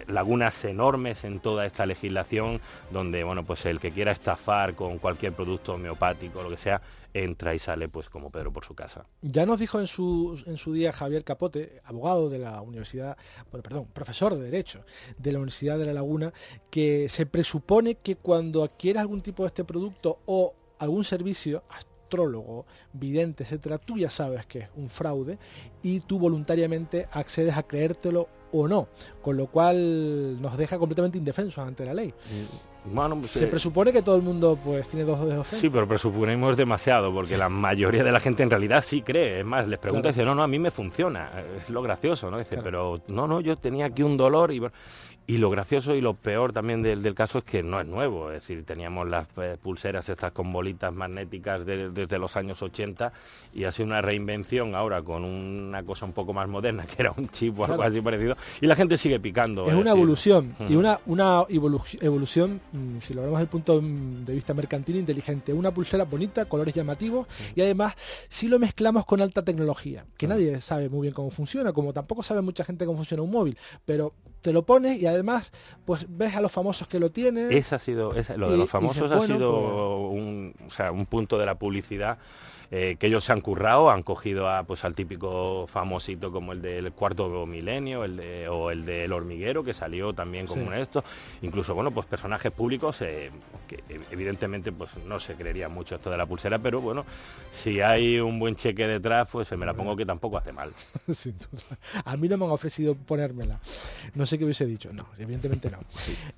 [0.08, 5.32] lagunas enormes en toda esta legislación donde bueno pues el que quiera estafar con cualquier
[5.32, 6.80] producto homeopático lo que sea
[7.14, 9.06] entra y sale pues como Pedro por su casa.
[9.22, 13.16] Ya nos dijo en su, en su día Javier Capote, abogado de la Universidad,
[13.50, 14.84] bueno, perdón, profesor de Derecho
[15.16, 16.32] de la Universidad de La Laguna,
[16.70, 22.66] que se presupone que cuando adquieres algún tipo de este producto o algún servicio, astrólogo,
[22.92, 25.38] vidente, etcétera, tú ya sabes que es un fraude
[25.82, 28.88] y tú voluntariamente accedes a creértelo o no,
[29.20, 32.08] con lo cual nos deja completamente indefensos ante la ley.
[32.08, 32.74] Mm.
[32.94, 37.12] Bueno, se presupone que todo el mundo pues tiene dos dedos Sí, pero presuponemos demasiado,
[37.14, 39.40] porque la mayoría de la gente en realidad sí cree.
[39.40, 41.30] Es más, les pregunta y dice, no, no, a mí me funciona.
[41.56, 42.38] Es lo gracioso, ¿no?
[42.38, 44.60] Dice, pero no, no, yo tenía aquí un dolor y
[45.26, 48.42] y lo gracioso y lo peor también del, caso es que no es nuevo, es
[48.42, 53.12] decir, teníamos las eh, pulseras estas con bolitas magnéticas desde los años 80
[53.54, 57.12] y ha sido una reinvención ahora con una cosa un poco más moderna, que era
[57.16, 59.66] un chip o algo así parecido, y la gente sigue picando.
[59.66, 64.34] Es, una evolución, y una, una evolución, mm, si lo vemos desde el punto de
[64.34, 65.52] vista mercantil, inteligente.
[65.52, 67.94] Una pulsera bonita, colores llamativos, y además
[68.28, 72.22] si lo mezclamos con alta tecnología, que nadie sabe muy bien cómo funciona, como tampoco
[72.22, 74.12] sabe mucha gente cómo funciona un móvil, pero
[74.44, 75.52] te lo pones y además
[75.86, 77.50] pues ves a los famosos que lo tienen.
[77.50, 81.38] Ese ha sido, lo de los famosos ha sido pues un, o sea, un punto
[81.38, 82.18] de la publicidad
[82.70, 86.62] eh, que ellos se han currado, han cogido a, pues, al típico famosito como el
[86.62, 91.04] del cuarto milenio el de, o el del hormiguero, que salió también como esto.
[91.42, 93.30] Incluso, bueno, pues personajes públicos eh,
[93.68, 97.04] que evidentemente pues no se creería mucho esto de la pulsera, pero bueno,
[97.52, 100.72] si hay un buen cheque detrás, pues me la pongo que tampoco hace mal.
[102.04, 103.60] A mí no me han ofrecido ponérmela.
[104.14, 104.92] No sé qué hubiese dicho.
[104.92, 105.78] No, evidentemente no.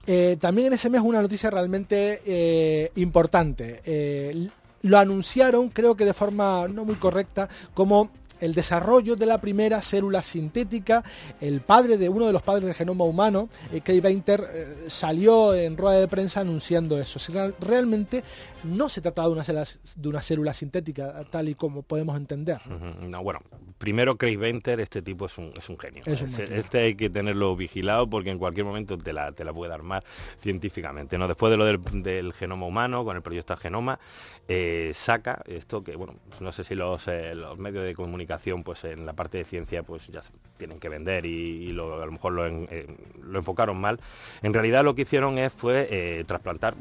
[0.07, 3.81] Eh, también en ese mes una noticia realmente importante
[4.87, 9.81] lo anunciaron, creo que de forma no muy correcta, como el desarrollo de la primera
[9.83, 11.03] célula sintética.
[11.41, 15.55] El padre de uno de los padres del genoma humano, eh, Craig Venter, eh, salió
[15.55, 17.19] en rueda de prensa anunciando eso.
[17.61, 18.23] realmente
[18.65, 19.65] no se trataba de una célula,
[19.97, 22.59] de una célula sintética, tal y como podemos entender.
[23.01, 23.41] No, bueno,
[23.79, 26.03] primero Craig Venter, este tipo es un, es un genio.
[26.07, 30.05] este hay que tenerlo vigilado porque en cualquier momento te la, te la puede armar
[30.41, 31.19] científicamente.
[31.19, 31.29] ¿no?
[31.29, 33.99] Después de lo del, genoma humano, con el proyecto Genoma,
[34.49, 38.26] eh, saca esto que, bueno, no sé si los, los medios de comunicación
[38.65, 40.21] pues en la parte de ciencia pues ya
[40.57, 44.01] tienen que vender y, lo, a lo mejor lo, lo, enfocaron mal.
[44.43, 46.75] En realidad lo que hicieron es, fue eh, trasplantar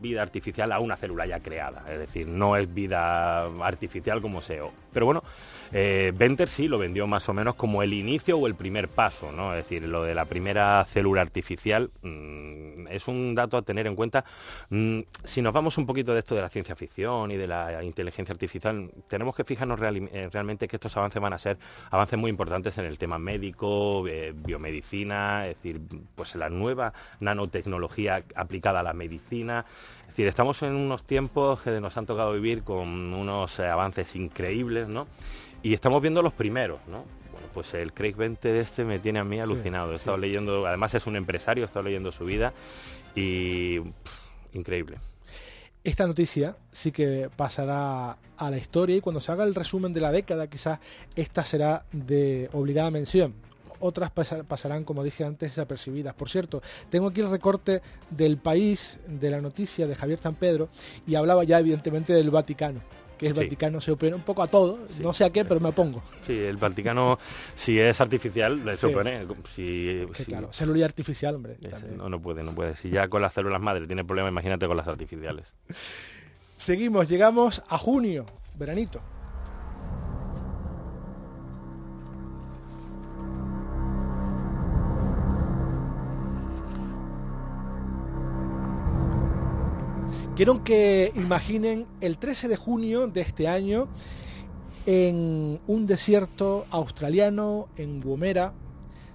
[0.00, 4.72] vida artificial a una célula ya creada, es decir, no es vida artificial como SEO.
[4.92, 5.22] Pero bueno,
[5.72, 9.32] eh, Venter sí lo vendió más o menos como el inicio o el primer paso,
[9.32, 9.54] ¿no?
[9.54, 13.94] Es decir, lo de la primera célula artificial mm, es un dato a tener en
[13.94, 14.24] cuenta.
[14.70, 17.82] Mm, si nos vamos un poquito de esto de la ciencia ficción y de la
[17.82, 21.58] inteligencia artificial, tenemos que fijarnos eh, realmente que estos avances van a ser
[21.90, 25.80] avances muy importantes en el tema médico, eh, biomedicina, es decir,
[26.14, 29.64] pues la nueva nanotecnología aplicada a la medicina.
[30.02, 34.88] Es decir, estamos en unos tiempos que nos han tocado vivir con unos avances increíbles,
[34.88, 35.06] ¿no?
[35.62, 37.04] Y estamos viendo los primeros, ¿no?
[37.32, 39.92] Bueno, pues el Craig Vente de este me tiene a mí alucinado.
[39.92, 42.52] He estado leyendo, además es un empresario, he estado leyendo su vida
[43.14, 43.80] y
[44.52, 44.98] increíble.
[45.84, 50.00] Esta noticia sí que pasará a la historia y cuando se haga el resumen de
[50.00, 50.80] la década quizás
[51.16, 53.34] esta será de obligada mención.
[53.80, 56.12] Otras pasarán, como dije antes, desapercibidas.
[56.14, 60.68] Por cierto, tengo aquí el recorte del país de la noticia de Javier San Pedro
[61.06, 62.80] y hablaba ya evidentemente del Vaticano
[63.18, 65.68] que el Vaticano se opone un poco a todo, no sé a qué, pero me
[65.68, 66.02] opongo.
[66.26, 67.18] Sí, el Vaticano,
[67.56, 69.26] si es artificial, se opone.
[69.54, 71.58] Si, Claro, célula artificial, hombre.
[71.96, 72.76] no, no puede, no puede.
[72.76, 75.54] Si ya con las células madre tiene problemas, imagínate con las artificiales.
[76.56, 78.26] Seguimos, llegamos a junio,
[78.56, 79.00] veranito.
[90.38, 93.88] Quiero que imaginen el 13 de junio de este año
[94.86, 98.52] en un desierto australiano, en Woomera.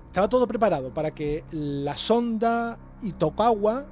[0.07, 3.85] Estaba todo preparado para que la sonda Itokawa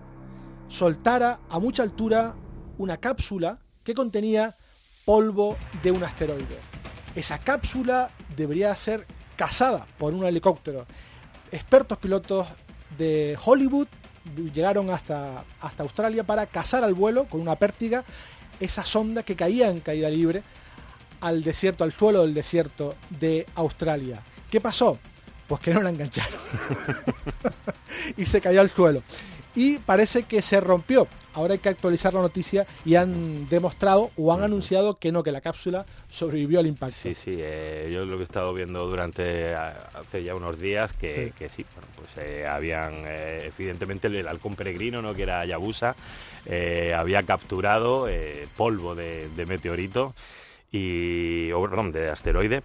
[0.67, 2.36] soltara a mucha altura
[2.78, 4.58] una cápsula que contenía
[5.06, 6.60] polvo de un asteroide.
[7.15, 10.86] Esa cápsula debería ser cazada por un helicóptero.
[11.50, 12.46] Expertos pilotos
[12.98, 13.88] de Hollywood
[14.54, 18.04] llegaron hasta, hasta Australia para cazar al vuelo con una pértiga
[18.60, 20.44] esa sonda que caía en caída libre
[21.22, 24.22] al desierto, al suelo del desierto de Australia.
[24.50, 24.98] ¿Qué pasó?
[25.48, 26.40] Pues que no la engancharon.
[28.18, 29.04] y se cayó al suelo
[29.56, 31.08] y parece que se rompió.
[31.34, 35.32] Ahora hay que actualizar la noticia y han demostrado o han anunciado que no, que
[35.32, 36.98] la cápsula sobrevivió al impacto.
[37.02, 41.32] Sí, sí, eh, yo lo que he estado viendo durante hace ya unos días que
[41.56, 45.14] sí, bueno, pues eh, habían eh, evidentemente el, halcón peregrino, ¿no?
[45.14, 45.96] que era Yabusa,
[46.98, 48.08] había capturado
[48.58, 50.14] polvo de, meteorito
[50.72, 52.62] y, o, perdón, de asteroide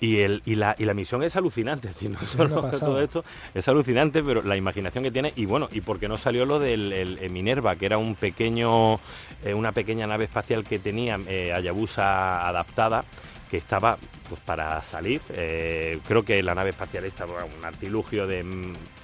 [0.00, 4.22] y, el, y, la, y la misión es alucinante, no solo todo esto, es alucinante,
[4.22, 7.86] pero la imaginación que tiene, y bueno, y porque no salió lo del Minerva, que
[7.86, 9.00] era un pequeño,
[9.44, 13.04] eh, una pequeña nave espacial que tenía eh, Hayabusa adaptada,
[13.50, 15.22] que estaba pues para salir.
[15.30, 18.44] Eh, creo que la nave espacial esta, un artilugio de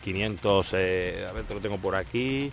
[0.03, 2.53] 500, mm, a ver, te lo tengo por aquí,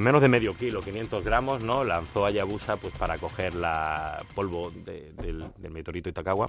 [0.00, 1.84] menos de medio kilo, 500 gramos, ¿no?
[1.84, 5.14] Lanzó Hayabusa pues para coger la polvo del,
[5.58, 6.48] del meteorito Itakawa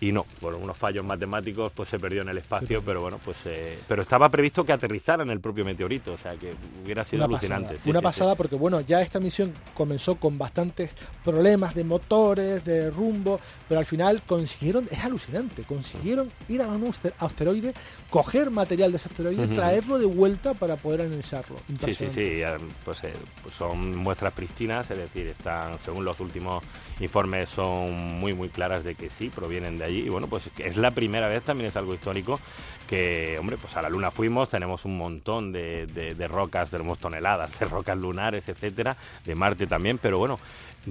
[0.00, 3.36] y no, por unos fallos matemáticos pues se perdió en el espacio, pero bueno, pues
[3.46, 7.24] eh, pero estaba previsto que aterrizara en el propio meteorito, o sea que hubiera sido
[7.24, 7.76] alucinante.
[7.86, 10.92] Una pasada porque bueno, ya esta misión comenzó con bastantes
[11.24, 16.92] problemas de motores, de rumbo, pero al final consiguieron, es alucinante, consiguieron ir a un
[17.18, 17.74] asteroide,
[18.10, 21.56] coger material de ese asteroide, traerlo de vuelta para poder analizarlo.
[21.84, 22.42] Sí, sí, sí,
[22.84, 23.02] pues,
[23.42, 26.62] pues, son muestras pristinas, es decir, están, según los últimos
[27.00, 30.00] informes, son muy muy claras de que sí, provienen de allí.
[30.00, 32.40] Y bueno, pues es la primera vez, también es algo histórico,
[32.88, 37.58] que, hombre, pues a la Luna fuimos, tenemos un montón de, de rocas, tenemos toneladas
[37.58, 40.38] de rocas lunares, etcétera, de Marte también, pero bueno,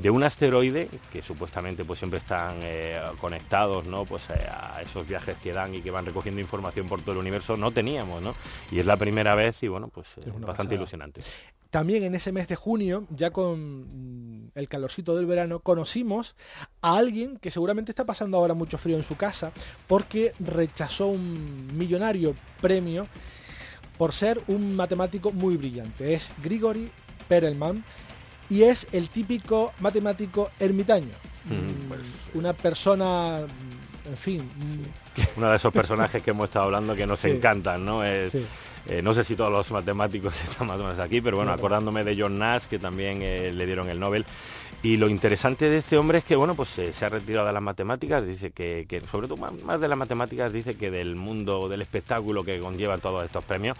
[0.02, 4.06] de un asteroide que supuestamente pues siempre están eh, conectados ¿no?
[4.06, 7.18] pues eh, a esos viajes que dan y que van recogiendo información por todo el
[7.20, 8.36] universo no teníamos ¿no?
[8.72, 11.22] y es la primera vez y bueno pues es bastante ilusionante
[11.70, 16.36] también en ese mes de junio, ya con el calorcito del verano, conocimos
[16.82, 19.52] a alguien que seguramente está pasando ahora mucho frío en su casa
[19.88, 23.08] porque rechazó un millonario premio
[23.98, 26.14] por ser un matemático muy brillante.
[26.14, 26.90] Es Grigori
[27.28, 27.84] Perelman
[28.50, 31.14] y es el típico matemático ermitaño.
[31.46, 32.02] Mm, pues,
[32.34, 33.40] una persona,
[34.06, 34.50] en fin.
[35.36, 38.04] Uno de esos personajes que hemos estado hablando que nos encantan, ¿no?
[38.04, 38.34] Es,
[38.86, 42.04] eh, no sé si todos los matemáticos están más o menos aquí, pero bueno, acordándome
[42.04, 44.26] de John Nash, que también eh, le dieron el Nobel.
[44.84, 47.54] Y lo interesante de este hombre es que, bueno, pues eh, se ha retirado de
[47.54, 51.68] las matemáticas, dice que, que sobre todo más, de las matemáticas, dice que del mundo
[51.68, 53.76] del espectáculo que conlleva todos estos premios,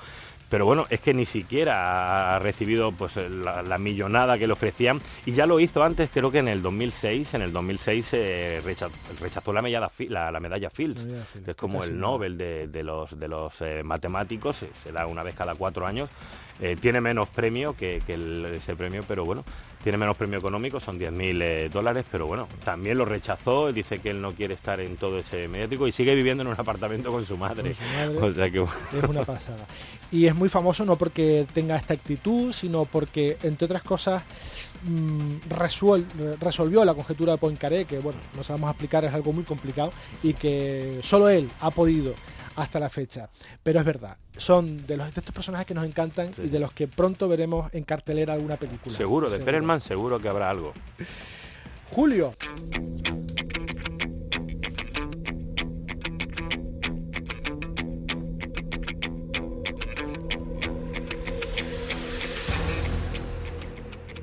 [0.50, 5.02] pero bueno, es que ni siquiera ha recibido pues la, millonada que le ofrecían.
[5.26, 9.54] Y ya lo hizo antes, creo que en el 2006, en el 2006 eh, rechazó,
[9.54, 9.92] la medalla,
[10.32, 11.06] la, medalla Fields,
[11.44, 15.36] que es como el Nobel de, los, de los eh, matemáticos, se da una vez
[15.36, 16.10] cada cuatro años,
[16.60, 18.02] eh, tiene menos premio que,
[18.56, 19.44] ese premio, pero bueno,
[19.88, 24.10] tiene menos premio económico, son 10.000 eh, dólares, pero bueno, también lo rechazó, dice que
[24.10, 27.26] él no quiere estar en todo ese mediático y sigue viviendo en un apartamento con
[27.26, 27.74] su madre.
[28.92, 29.66] Es una pasada.
[30.12, 34.24] Y es muy famoso no porque tenga esta actitud, sino porque, entre otras cosas,
[34.84, 35.48] mm,
[36.42, 40.34] resolvió la conjetura de Poincaré, que bueno, no sabemos explicar, es algo muy complicado, y
[40.34, 42.14] que solo él ha podido
[42.58, 43.30] hasta la fecha.
[43.64, 46.74] Pero es verdad, son de, los, de estos personajes que nos encantan y de los
[46.74, 48.96] que pronto veremos en cartelera alguna película.
[48.96, 50.74] Seguro, de Perelman seguro que habrá algo.
[51.92, 52.36] Julio.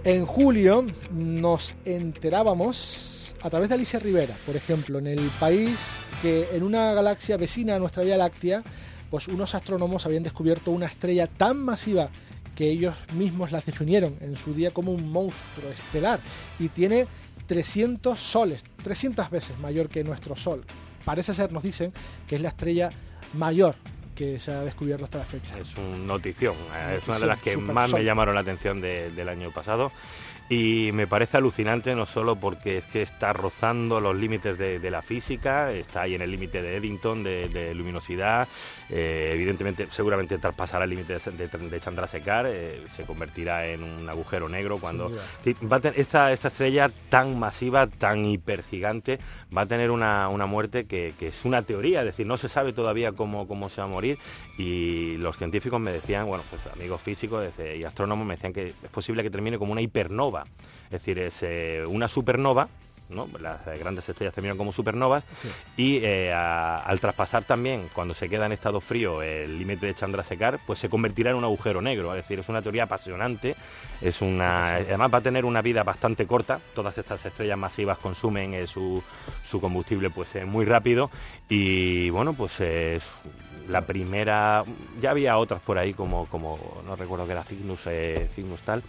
[0.05, 5.79] En julio nos enterábamos a través de Alicia Rivera, por ejemplo, en el país
[6.25, 8.63] que en una galaxia vecina a nuestra Vía Láctea,
[9.11, 12.09] pues unos astrónomos habían descubierto una estrella tan masiva
[12.57, 16.21] que ellos mismos las definieron en su día como un monstruo estelar
[16.59, 17.07] y tiene
[17.47, 20.65] 300 soles, 300 veces mayor que nuestro Sol.
[21.05, 21.93] Parece ser, nos dicen,
[22.27, 22.89] que es la estrella
[23.35, 23.75] mayor
[24.15, 25.59] que se ha descubierto hasta la fecha.
[25.59, 26.55] Es una notición,
[26.91, 29.93] es una de las que más me llamaron la atención del año pasado
[30.49, 35.01] y me parece alucinante no solo porque es que está rozando los límites de, la
[35.01, 38.47] física, está ahí en el límite de Eddington, de, luminosidad,
[38.91, 44.49] eh, evidentemente seguramente traspasará el límite de, de Chandrasekhar, eh, se convertirá en un agujero
[44.49, 49.21] negro cuando va a esta, esta estrella tan masiva, tan hipergigante,
[49.57, 53.13] va a tener una, muerte que, es una teoría, es decir, no se sabe todavía
[53.13, 54.19] cómo, cómo se va a morir.
[54.59, 58.91] Y los científicos me decían, bueno, pues amigos físicos y astrónomos me decían que es
[58.91, 62.69] posible que termine como una hipernova es decir, es eh, una supernova
[63.41, 65.25] las grandes estrellas terminan como supernovas
[65.77, 70.61] y eh, al traspasar también cuando se queda en estado frío el límite de Chandrasekhar
[70.67, 72.15] pues se convertirá en un agujero negro.
[72.15, 73.57] Es decir es una teoría apasionante
[74.01, 76.61] es una además va a tener una vida bastante corta.
[76.75, 79.03] Todas estas estrellas masivas consumen eh, su,
[79.61, 81.11] combustible pues muy rápido
[81.49, 83.03] y bueno pues es
[83.69, 84.65] la primera
[85.01, 87.81] ya había otras por ahí como como no recuerdo que era Cygnus
[88.35, 88.83] Cygnus tal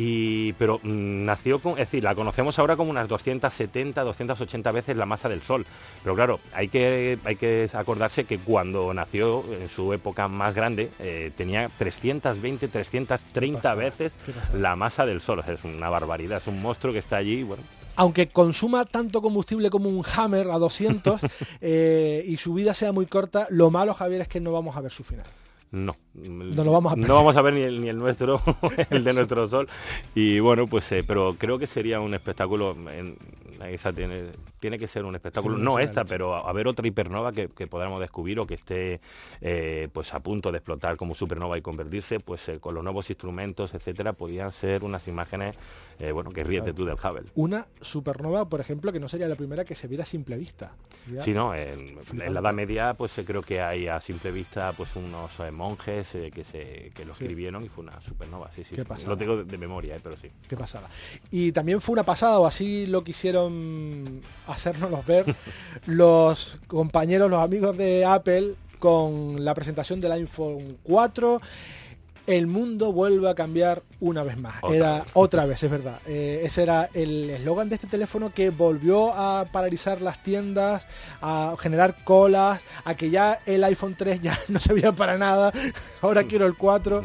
[0.00, 4.96] y, pero mm, nació con, es decir, la conocemos ahora como unas 270, 280 veces
[4.96, 5.66] la masa del Sol.
[6.04, 10.92] Pero claro, hay que, hay que acordarse que cuando nació, en su época más grande,
[11.00, 14.12] eh, tenía 320, 330 veces
[14.54, 15.42] la masa del Sol.
[15.46, 17.64] es una barbaridad, es un monstruo que está allí, bueno,
[17.96, 21.20] aunque consuma tanto combustible como un Hammer a 200
[21.60, 24.80] eh, y su vida sea muy corta, lo malo, Javier, es que no vamos a
[24.80, 25.26] ver su final.
[25.70, 25.96] No.
[26.14, 28.40] No lo vamos a, no vamos a ver ni el, ni el nuestro,
[28.90, 29.68] el de nuestro sol.
[30.14, 33.16] Y bueno, pues eh, pero creo que sería un espectáculo en,
[33.66, 37.48] esa tiene, tiene que ser un espectáculo, no esta, pero a, ver otra hipernova que,
[37.68, 39.00] podamos descubrir o que esté
[39.40, 43.10] eh, pues a punto de explotar como supernova y convertirse, pues eh, con los nuevos
[43.10, 45.56] instrumentos, etcétera, podrían ser unas imágenes,
[46.12, 47.30] bueno, que ríete tú del Hubble.
[47.34, 50.72] Una supernova, por ejemplo, que no sería la primera que se viera a simple vista.
[51.24, 55.32] Sí, no, en, la Edad Media, pues creo que hay a simple vista pues unos
[55.52, 58.50] monjes que, se, que lo escribieron y fue una supernova.
[58.54, 58.76] Sí, sí.
[59.06, 60.30] Lo tengo de, memoria, pero sí.
[60.48, 60.88] Qué pasada.
[61.30, 63.47] Y también fue una pasada, o así lo quisieron
[64.46, 65.34] hacernos ver
[65.86, 71.40] los compañeros, los amigos de Apple con la presentación del iPhone 4
[72.28, 74.56] el mundo vuelve a cambiar una vez más.
[74.70, 75.98] era otra vez, es verdad.
[76.06, 80.86] Eh, ese era el eslogan de este teléfono que volvió a paralizar las tiendas,
[81.22, 85.52] a generar colas, a que ya el iPhone 3 ya no servía para nada.
[86.02, 87.02] Ahora quiero el 4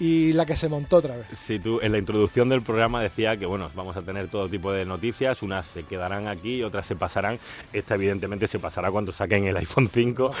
[0.00, 1.26] y la que se montó otra vez.
[1.36, 4.72] Sí, tú en la introducción del programa decía que bueno, vamos a tener todo tipo
[4.72, 7.38] de noticias, unas se quedarán aquí, otras se pasarán.
[7.72, 10.32] Esta evidentemente se pasará cuando saquen el iPhone 5.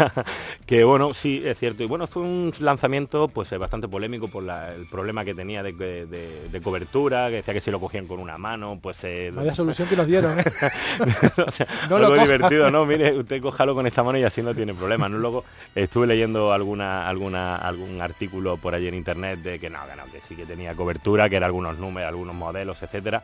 [0.66, 1.82] que bueno, sí, es cierto.
[1.82, 6.60] Y bueno, fue un lanzamiento pues eh, bastante polémico por el problema que tenía de,
[6.62, 9.02] cobertura, que decía que se lo cogían con una mano, pues...
[9.04, 10.44] Eh, Vaya solución que nos dieron, ¿eh?
[11.90, 12.86] no lo divertido, ¿no?
[12.86, 15.08] Mire, usted cójalo con esta mano y así no tiene problema.
[15.08, 15.18] ¿no?
[15.18, 19.78] Luego estuve leyendo alguna, alguna, algún artículo por allí en internet de que no,
[20.12, 23.22] que sí que tenía cobertura, que eran algunos números, algunos modelos, etcétera.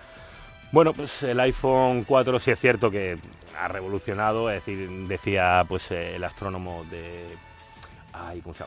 [0.72, 3.18] Bueno, pues el iPhone 4 sí es cierto que
[3.58, 7.24] ha revolucionado, es decir, decía pues el astrónomo de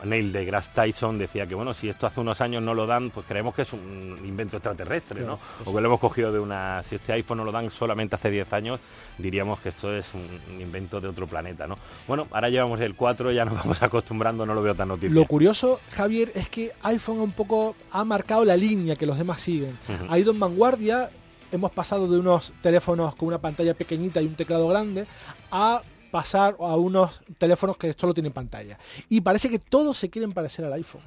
[0.03, 3.25] Neil deGrasse Tyson decía que bueno, si esto hace unos años no lo dan, pues
[3.27, 5.39] creemos que es un invento extraterrestre, ¿no?
[5.65, 6.83] o que lo hemos cogido de una.
[6.87, 8.79] Si este iPhone no lo dan solamente hace 10 años,
[9.17, 11.77] diríamos que esto es un, invento de otro planeta, ¿no?
[12.07, 15.13] Bueno, ahora llevamos el 4, ya nos vamos acostumbrando, no lo veo tan noticia.
[15.13, 19.41] Lo curioso, Javier, es que iPhone un poco ha marcado la línea que los demás
[19.41, 19.77] siguen.
[20.09, 21.09] Ha ido en vanguardia,
[21.51, 25.05] hemos pasado de unos teléfonos con una pantalla pequeñita y un teclado grande
[25.51, 25.81] a
[26.13, 28.77] pasar a unos teléfonos que solo tienen pantalla.
[29.09, 31.01] Y parece que todos se quieren parecer al iPhone.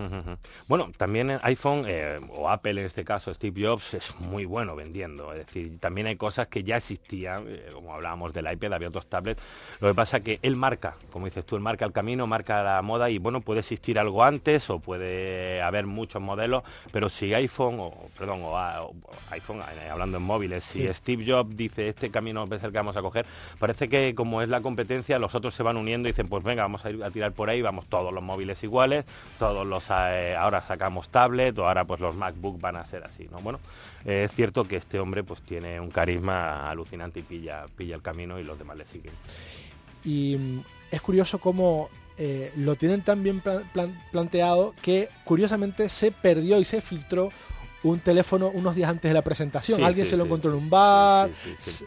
[0.66, 4.74] Bueno, también el iPhone, eh, o Apple en este caso, Steve Jobs, es muy bueno
[4.74, 5.32] vendiendo.
[5.32, 9.06] Es decir, también hay cosas que ya existían, eh, como hablábamos del iPad, había otros
[9.06, 9.40] tablets.
[9.78, 12.64] Lo que pasa es que él marca, como dices tú, él marca el camino, marca
[12.64, 17.32] la moda y bueno, puede existir algo antes o puede haber muchos modelos, pero si
[17.32, 18.92] iPhone, o perdón, o,
[19.30, 22.96] iPhone, eh, hablando en móviles, si Steve Jobs dice este camino es el que vamos
[22.96, 23.24] a coger,
[23.60, 26.62] parece que como es la competencia, los otros se van uniendo y dicen, pues venga,
[26.62, 29.04] vamos a ir a tirar por ahí, vamos todos los móviles iguales,
[29.38, 33.28] todos los eh, ahora sacamos tablet o ahora pues los MacBook van a ser así,
[33.30, 33.40] ¿no?
[33.40, 33.60] Bueno,
[34.04, 38.38] es cierto que este hombre pues tiene un carisma alucinante y pilla, pilla el camino
[38.38, 39.12] y los demás le siguen.
[40.04, 41.88] Y mm, es curioso cómo
[42.18, 43.42] eh, lo tienen tan bien
[44.10, 47.30] planteado que curiosamente se perdió y se filtró
[47.82, 49.84] un teléfono unos días antes de la presentación.
[49.84, 51.30] Alguien se lo encontró en un bar,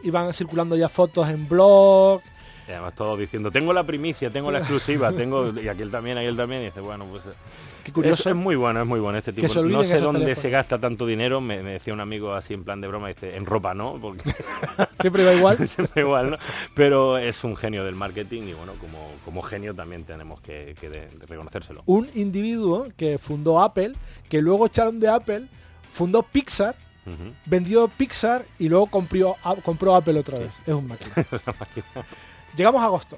[0.03, 2.21] iban circulando ya fotos en blog.
[2.69, 6.37] Y además todos diciendo, tengo la primicia, tengo la exclusiva, tengo y aquel también, aquel
[6.37, 7.29] también, y dice, bueno, pues eh,
[7.83, 8.29] Qué curioso.
[8.29, 9.47] Es, muy bueno, es muy bueno este tipo.
[9.63, 12.87] No sé dónde se gasta tanto dinero, me, decía un amigo así en plan de
[12.87, 14.21] broma, dice, en ropa no, porque
[15.01, 15.57] siempre va igual.
[15.67, 16.37] siempre igual, ¿no?
[16.75, 20.75] Pero es un genio del marketing y bueno, como, como genio también tenemos que,
[21.27, 21.81] reconocérselo.
[21.87, 23.93] Un individuo que fundó Apple,
[24.29, 25.47] que luego echaron de Apple,
[25.89, 26.75] fundó Pixar,
[27.47, 30.53] vendió Pixar y luego compró, compró Apple otra vez.
[30.67, 31.15] Es un máquina.
[32.55, 33.17] Llegamos a agosto.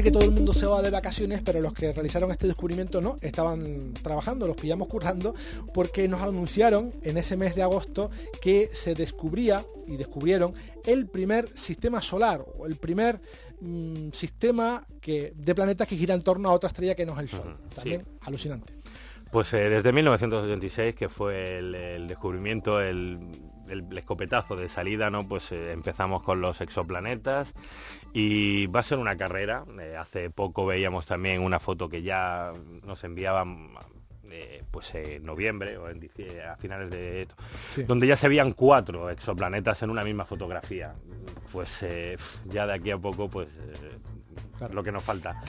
[0.00, 3.00] Parece que todo el mundo se va de vacaciones, pero los que realizaron este descubrimiento
[3.00, 5.34] no, estaban trabajando, los pillamos currando,
[5.74, 10.54] porque nos anunciaron en ese mes de agosto que se descubría y descubrieron
[10.86, 13.20] el primer sistema solar, o el primer
[13.60, 17.18] mm, sistema que, de planetas que gira en torno a otra estrella que no es
[17.18, 17.54] el Sol.
[17.74, 18.72] También alucinante.
[19.30, 23.18] Pues eh, desde 1986, que fue el, descubrimiento, el,
[23.96, 25.28] escopetazo de salida, ¿no?
[25.28, 27.52] Pues eh, empezamos con los exoplanetas
[28.12, 29.64] y va a ser una carrera.
[29.80, 32.52] Eh, hace poco veíamos también una foto que ya
[32.84, 33.70] nos enviaban
[34.70, 36.08] pues en noviembre o en
[36.48, 37.26] a finales de
[37.88, 40.94] donde ya se veían cuatro exoplanetas en una misma fotografía.
[41.50, 41.84] Pues
[42.46, 43.48] ya de aquí a poco pues
[44.70, 45.42] lo que nos falta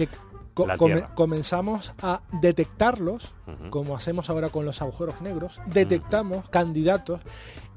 [1.16, 3.34] comenzamos a detectarlos,
[3.70, 7.22] como hacemos ahora con los agujeros negros, detectamos candidatos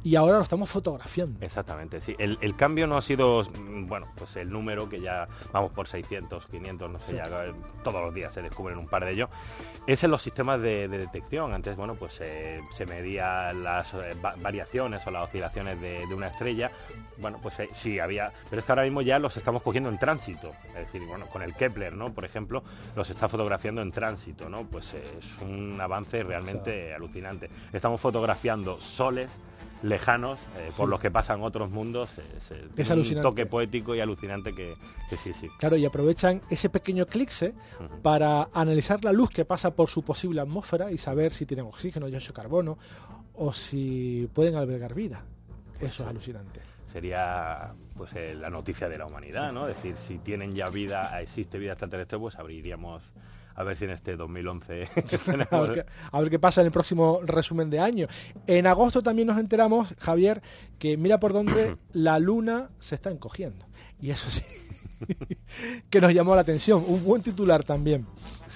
[0.05, 1.38] y ahora lo estamos fotografiando.
[1.40, 2.14] Exactamente, sí.
[2.18, 3.42] El, cambio no ha sido,
[3.86, 8.02] bueno, pues el número que ya vamos por 600, 500, no sé, ya eh, todos
[8.02, 9.30] los días se descubren un par de ellos,
[9.86, 11.55] es en los sistemas de, detección.
[11.55, 16.70] Antes, bueno, pues eh, se medían las eh, variaciones o las oscilaciones de, una estrella.
[17.16, 20.52] Bueno, pues sí había, pero es que ahora mismo ya los estamos cogiendo en tránsito.
[20.68, 22.12] Es decir, bueno, con el Kepler, ¿no?
[22.12, 22.62] Por ejemplo,
[22.94, 24.64] los está fotografiando en tránsito, ¿no?
[24.64, 27.48] Pues es un avance realmente alucinante.
[27.72, 29.30] Estamos fotografiando soles
[29.85, 32.09] lejanos eh, por los que pasan otros mundos.
[32.76, 34.74] es un toque poético y alucinante que,
[35.22, 35.49] sí, sí.
[35.59, 37.55] Claro, y aprovechan ese pequeño eclipse
[38.03, 42.07] para analizar la luz que pasa por su posible atmósfera y saber si tienen oxígeno,
[42.07, 42.78] dióxido de carbono
[43.35, 45.22] o si pueden albergar vida.
[45.80, 46.61] Eso es alucinante
[46.95, 49.66] sería pues eh, la noticia de la humanidad, ¿no?
[49.66, 53.03] Es decir, si tienen ya vida, existe vida extraterrestre, pues abriríamos
[53.55, 54.88] a ver si en este 2011
[55.50, 58.07] a, ver qué, pasa en el próximo resumen de año.
[58.46, 60.42] En agosto también nos enteramos, Javier,
[60.78, 63.66] que mira por dónde la luna se está encogiendo.
[64.00, 64.44] Y eso sí,
[65.90, 66.84] que nos llamó la atención.
[66.86, 68.07] Un buen titular también.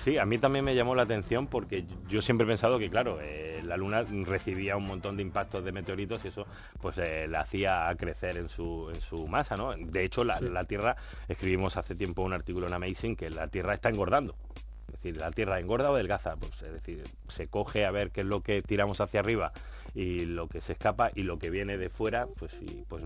[0.04, 3.18] Sí, a mí también me llamó la atención porque yo siempre he pensado que, claro,
[3.20, 6.46] eh, la Luna recibía un montón de impactos de meteoritos y eso
[6.80, 9.74] pues eh, la hacía crecer en su, en su masa, ¿no?
[9.74, 10.96] De hecho, la, la Tierra,
[11.28, 14.36] escribimos hace tiempo un artículo en Amazing que la Tierra está engordando.
[14.88, 18.22] Es decir, la Tierra engorda o adelgaza, pues es decir, se coge a ver qué
[18.22, 19.52] es lo que tiramos hacia arriba
[19.94, 22.52] y lo que se escapa y lo que viene de fuera, pues
[22.88, 23.04] pues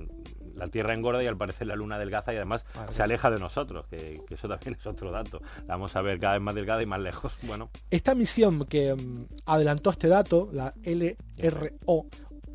[0.55, 2.65] la Tierra engorda y al parecer la Luna adelgaza y además
[2.95, 5.41] se aleja de nosotros, que, eso también es otro dato.
[5.67, 7.33] La vamos a ver cada vez más delgada y más lejos.
[7.43, 7.71] Bueno.
[7.91, 12.07] Esta misión que mm, adelantó este dato, la LRO,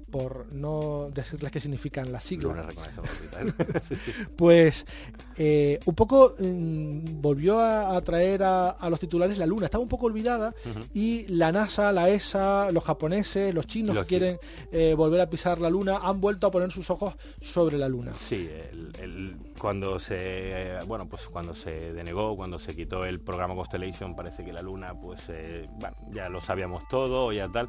[0.10, 2.74] por no decirles qué significan las siglas.
[4.36, 4.86] pues
[5.38, 9.66] eh, un poco mm, volvió a, traer a, los titulares la Luna.
[9.66, 10.54] Estaba un poco olvidada
[10.94, 14.38] y la NASA, la ESA, los japoneses, los chinos que quieren
[14.72, 18.14] eh, volver a pisar la Luna han vuelto a poner sus ojos sobre la Luna.
[18.18, 18.50] Sí,
[19.60, 24.54] cuando se bueno pues cuando se denegó, cuando se quitó el programa Constellation, parece que
[24.54, 25.68] la Luna pues eh,
[26.10, 27.68] ya lo sabíamos todo, ya tal.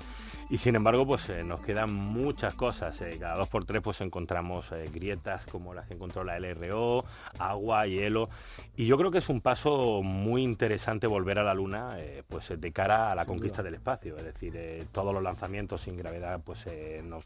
[0.51, 3.01] Y sin embargo, pues nos quedan muchas cosas.
[3.03, 7.05] Eh, cada dos por tres pues encontramos eh, grietas como las que encontró la LRO,
[7.39, 8.31] agua, hielo.
[8.75, 12.49] Y yo creo que es un paso muy interesante volver a la Luna eh, pues
[12.59, 14.17] de cara a la conquista del espacio.
[14.17, 16.65] Es decir, todos los lanzamientos sin gravedad, pues
[17.05, 17.25] nos,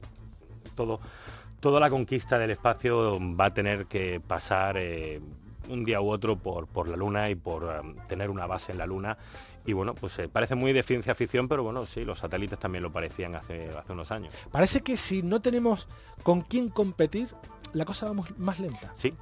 [0.75, 1.01] todo,
[1.63, 4.77] toda la conquista del espacio va a tener que pasar
[5.71, 7.67] un día u otro por, por la Luna y por
[8.09, 9.17] tener una base en la Luna
[9.65, 12.83] y bueno, pues eh, parece muy de ciencia ficción, pero bueno, sí, los satélites también
[12.83, 14.35] lo parecían hace, hace unos años.
[14.51, 15.89] Parece que si no tenemos
[16.23, 17.29] con quién competir,
[17.73, 18.93] la cosa va más lenta.
[18.97, 19.15] Sí,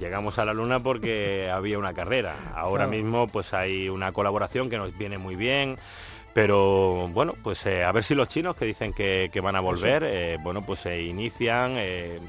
[0.00, 2.34] llegamos a la Luna porque había una carrera.
[2.54, 5.78] Ahora mismo pues hay una colaboración que nos viene muy bien.
[6.36, 10.02] Pero bueno, pues eh, a ver si los chinos que dicen que, van a volver,
[10.04, 11.76] eh, bueno, pues se inician.
[11.76, 12.20] Eh,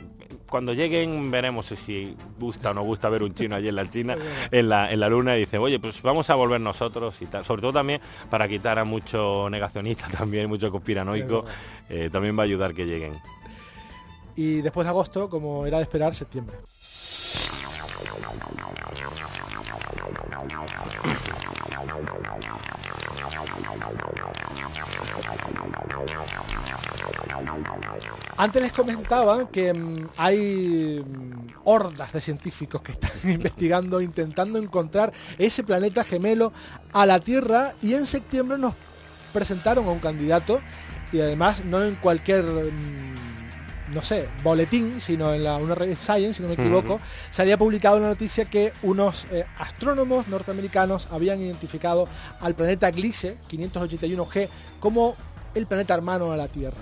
[0.49, 4.15] cuando lleguen veremos si gusta o no gusta ver un chino allí en la China,
[4.51, 7.43] en la, en la luna, y dicen, oye, pues vamos a volver nosotros y tal.
[7.43, 7.99] Sobre todo también
[8.29, 11.43] para quitar a mucho negacionista también, mucho conspiranoico,
[12.09, 13.19] también va a ayudar que lleguen.
[14.37, 16.55] Y después de agosto, como era de esperar, septiembre.
[28.37, 35.11] Antes les comentaba que mm, hay mm, hordas de científicos que están investigando, intentando encontrar
[35.37, 36.53] ese planeta gemelo
[36.93, 38.73] a la Tierra y en septiembre nos
[39.33, 40.61] presentaron a un candidato
[41.11, 43.26] y además no en cualquier mm,
[43.93, 46.99] no sé, boletín, sino en la, una revista Science, si no me equivoco,
[47.31, 52.07] se había publicado una noticia que unos eh, astrónomos norteamericanos habían identificado
[52.41, 55.15] al planeta Gliese 581G como
[55.55, 56.77] el planeta hermano a la Tierra.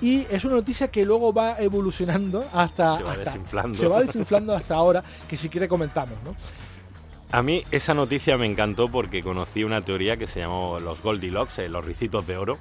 [0.00, 2.98] Y es una noticia que luego va evolucionando hasta...
[2.98, 3.74] Se va desinflando.
[3.74, 6.36] Se va desinflando hasta ahora, que si quiere comentamos, ¿no?
[7.30, 11.58] A mí esa noticia me encantó porque conocí una teoría que se llamó los Goldilocks,
[11.58, 12.58] eh, los ricitos de oro,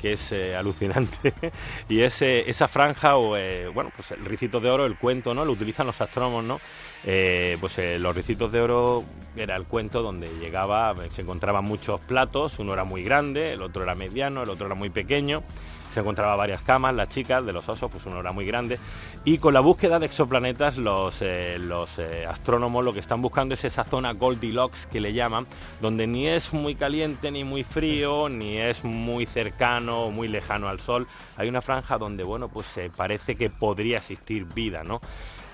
[0.00, 1.32] que es eh, alucinante.
[1.88, 5.44] Y es esa franja o eh, bueno pues el ricito de oro el cuento no
[5.44, 6.60] lo utilizan los astrónomos no
[7.04, 9.04] eh, pues los ricitos de oro
[9.36, 13.82] era el cuento donde llegaba se encontraban muchos platos uno era muy grande el otro
[13.82, 15.42] era mediano el otro era muy pequeño
[15.92, 18.78] se encontraba varias camas, las chicas de los osos, pues uno era muy grande,
[19.24, 23.54] y con la búsqueda de exoplanetas los, eh, los eh, astrónomos lo que están buscando
[23.54, 25.46] es esa zona Goldilocks que le llaman,
[25.80, 30.68] donde ni es muy caliente ni muy frío, ni es muy cercano o muy lejano
[30.68, 35.00] al Sol, hay una franja donde, bueno, pues se parece que podría existir vida, ¿no?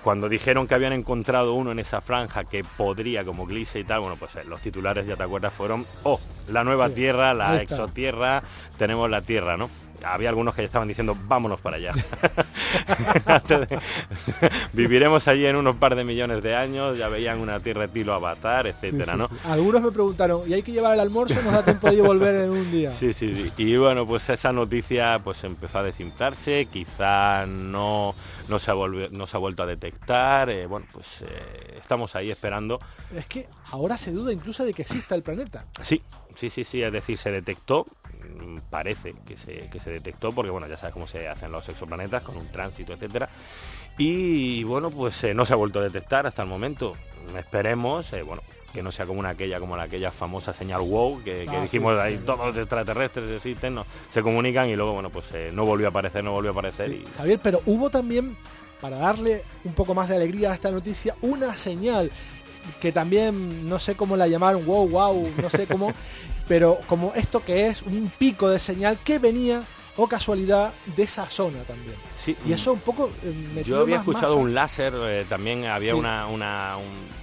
[0.07, 3.99] cuando dijeron que habían encontrado uno en esa franja que podría, como Gliese y tal,
[3.99, 6.17] bueno, pues eh, los titulares, ya te acuerdas, fueron, oh,
[6.47, 8.41] la nueva Tierra, la exotierra,
[8.77, 9.69] tenemos la Tierra, ¿no?
[10.03, 11.93] Había algunos que ya estaban diciendo vámonos para allá.
[14.73, 18.67] Viviremos allí en unos par de millones de años, ya veían una tierra tilo avatar,
[18.67, 19.29] etcétera, ¿no?
[19.45, 21.41] Algunos me preguntaron, ¿y hay que llevar el almuerzo?
[21.41, 22.91] ¿Nos da tiempo de volver en un día?
[22.91, 23.51] Sí, sí, sí.
[23.57, 28.13] Y bueno, pues esa noticia pues empezó a desinflarse, quizá no,
[28.49, 28.75] no, se, ha
[29.11, 32.79] no se ha vuelto a detectar, eh, bueno, pues eh, estamos ahí esperando.
[33.15, 35.65] Es que ahora se duda incluso de que exista el planeta.
[35.81, 36.01] Sí,
[36.35, 37.85] sí, sí, sí, es decir, se detectó
[38.69, 42.23] parece que se, que se detectó, porque bueno, ya sabes cómo se hacen los exoplanetas,
[42.23, 43.29] con un tránsito, etcétera.
[43.97, 46.95] Y bueno, pues no se ha vuelto a detectar hasta el momento.
[47.35, 48.41] Esperemos, bueno,
[48.73, 51.97] que no sea como una aquella como la aquella famosa señal wow que, ah, dijimos
[51.97, 55.87] ahí todos los extraterrestres existen no, se comunican y luego bueno pues eh, no volvió
[55.87, 57.03] a aparecer no volvió a aparecer y...
[57.17, 58.37] Javier pero hubo también
[58.81, 62.11] para darle un poco más de alegría a esta noticia una señal
[62.81, 65.93] que también no sé cómo la llamaron wow wow no sé cómo
[66.47, 69.63] pero como esto que es un pico de señal que venía
[69.97, 71.95] o casualidad de esa zona también.
[72.23, 76.27] Sí, y eso un poco eh, Yo había escuchado un láser, eh, también había una,
[76.27, 76.75] una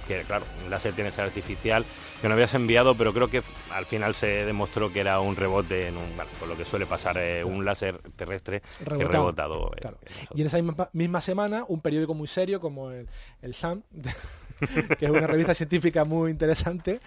[0.05, 1.85] que claro, un láser tiene que ser artificial,
[2.21, 5.87] que no habías enviado, pero creo que al final se demostró que era un rebote
[5.87, 9.71] en un, bueno, por lo que suele pasar, eh, un láser terrestre rebotado.
[9.71, 9.97] rebotado
[10.33, 10.57] y en esa
[10.91, 13.07] misma, semana, un periódico muy serio como el,
[13.41, 13.83] el SAM
[14.99, 16.99] que es una revista científica muy interesante,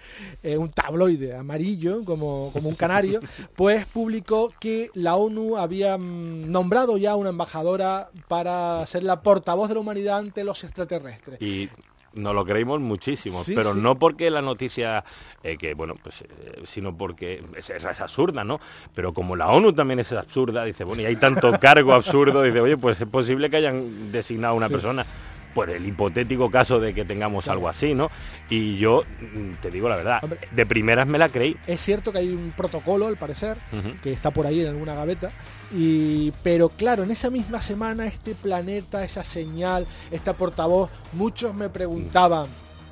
[0.43, 3.21] eh, un tabloide amarillo como, como un canario,
[3.55, 9.69] pues publicó que la ONU había mm, nombrado ya una embajadora para ser la portavoz
[9.69, 11.41] de la humanidad ante los extraterrestres.
[11.41, 11.69] Y
[12.13, 15.03] nos lo creímos muchísimo, pero no porque la noticia,
[15.43, 18.59] eh, que bueno, pues, eh, sino porque es, es, absurda, ¿no?
[18.95, 22.61] Pero como la ONU también es absurda, dice, bueno, y hay tanto cargo absurdo, dice,
[22.61, 25.05] oye, pues es posible que hayan designado a una persona
[25.53, 28.09] por el hipotético caso de que tengamos algo así, ¿no?
[28.49, 30.21] Y yo, mm, te digo la verdad,
[30.51, 31.57] de primeras me la creí.
[31.67, 33.57] Es cierto que hay un protocolo, al parecer,
[34.01, 35.31] que está por ahí en alguna gaveta,
[35.71, 41.69] y, pero claro, en esa misma semana este planeta, esa señal, esta portavoz, muchos me
[41.69, 42.47] preguntaban,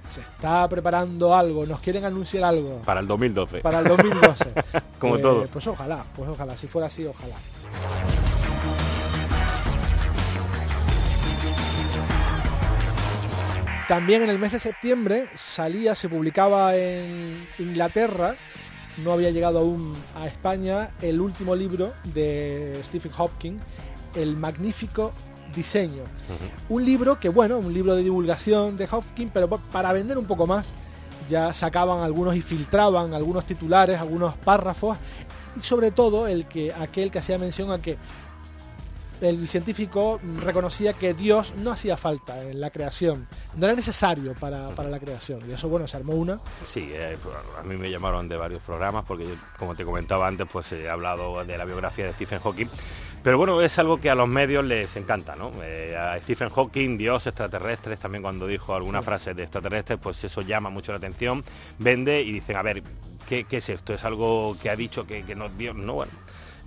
[0.10, 2.82] se está preparando algo, nos quieren anunciar algo.
[2.86, 3.60] Para el 2012.
[3.60, 4.46] Para el 2012.
[5.00, 5.48] Como pues, todo.
[5.48, 7.36] Pues ojalá, pues ojalá, si fuera así, ojalá.
[13.88, 18.36] También en el mes de septiembre salía, se publicaba en Inglaterra,
[19.02, 23.64] no había llegado aún a España, el último libro de Stephen Hopkins,
[24.14, 25.14] El magnífico
[25.56, 26.04] diseño.
[26.68, 30.46] Un libro que, bueno, un libro de divulgación de Hopkins, pero para vender un poco
[30.46, 30.68] más,
[31.30, 34.98] ya sacaban algunos y filtraban algunos titulares, algunos párrafos,
[35.56, 37.98] y sobre todo el que aquel que hacía mención a que
[39.22, 44.72] el científico reconocía que Dios no hacía falta en la creación, no era necesario para,
[44.72, 45.42] la creación.
[45.50, 46.40] Y eso, bueno, se armó una.
[46.66, 47.18] Sí, eh,
[47.60, 49.26] a mí me llamaron de varios programas porque,
[49.58, 52.68] como te comentaba antes, pues he hablado de la biografía de Stephen Hawking.
[53.24, 55.52] Pero bueno, es algo que a los medios les encanta, ¿no?
[55.62, 60.42] Eh, a Stephen Hawking, Dios, extraterrestres, también cuando dijo alguna frase de extraterrestres, pues eso
[60.42, 61.44] llama mucho la atención,
[61.78, 62.84] vende y dicen, a ver,
[63.28, 63.94] ¿qué, es esto?
[63.94, 65.76] ¿Es algo que ha dicho que, que no Dios?
[65.76, 66.12] No, bueno,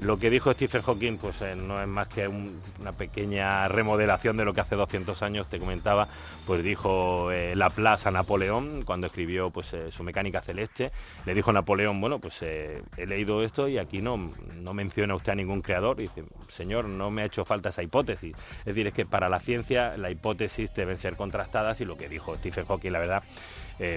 [0.00, 4.44] lo que dijo Stephen Hawking pues eh, no es más que una pequeña remodelación de
[4.44, 6.08] lo que hace 200 años te comentaba,
[6.46, 10.90] pues dijo eh, Laplace a Napoleón cuando escribió pues eh, su mecánica celeste,
[11.26, 15.36] le dijo Napoleón, bueno, pues he leído esto y aquí no, no menciona usted a
[15.36, 18.34] ningún creador, dice, señor, no me ha hecho falta esa hipótesis.
[18.60, 22.08] Es decir, es que para la ciencia la hipótesis deben ser contrastadas y lo que
[22.08, 23.22] dijo Stephen Hawking, la verdad,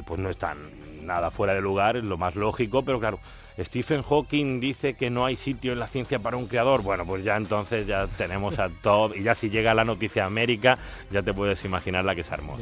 [0.05, 0.55] pues no está
[1.01, 3.19] nada fuera de lugar, es lo más lógico, pero claro,
[3.59, 6.81] Stephen Hawking dice que no hay sitio en la ciencia para un creador.
[6.81, 9.15] Bueno, pues ya entonces ya tenemos a todo.
[9.15, 10.77] Y ya si llega la noticia a América,
[11.11, 12.57] ya te puedes imaginar la que se armó,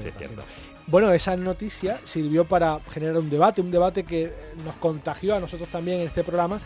[0.87, 4.33] Bueno, esa noticia sirvió para generar un debate, un debate que
[4.65, 6.59] nos contagió a nosotros también en este programa.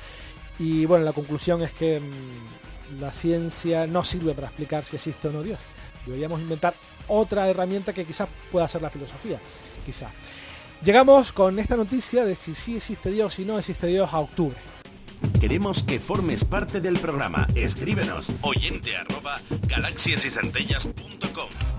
[0.58, 5.28] Y bueno, la conclusión es que mm, la ciencia no sirve para explicar si existe
[5.28, 5.60] o no Dios.
[6.06, 6.74] Deberíamos inventar
[7.08, 9.40] otra herramienta que quizás pueda ser la filosofía.
[9.86, 10.12] Quizás.
[10.86, 14.56] Llegamos con esta noticia de si sí existe Dios y no existe Dios a octubre.
[15.42, 17.48] Queremos que formes parte del programa.
[17.56, 19.36] Escríbenos oyente arroba
[19.68, 20.30] galaxiasy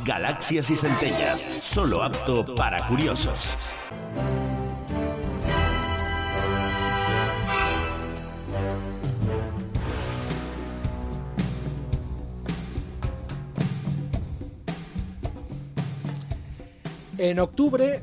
[0.05, 3.57] Galaxias y centellas, solo apto para curiosos.
[17.19, 18.03] En octubre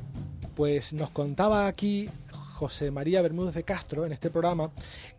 [0.56, 2.10] pues nos contaba aquí
[2.54, 4.70] José María Bermúdez de Castro en este programa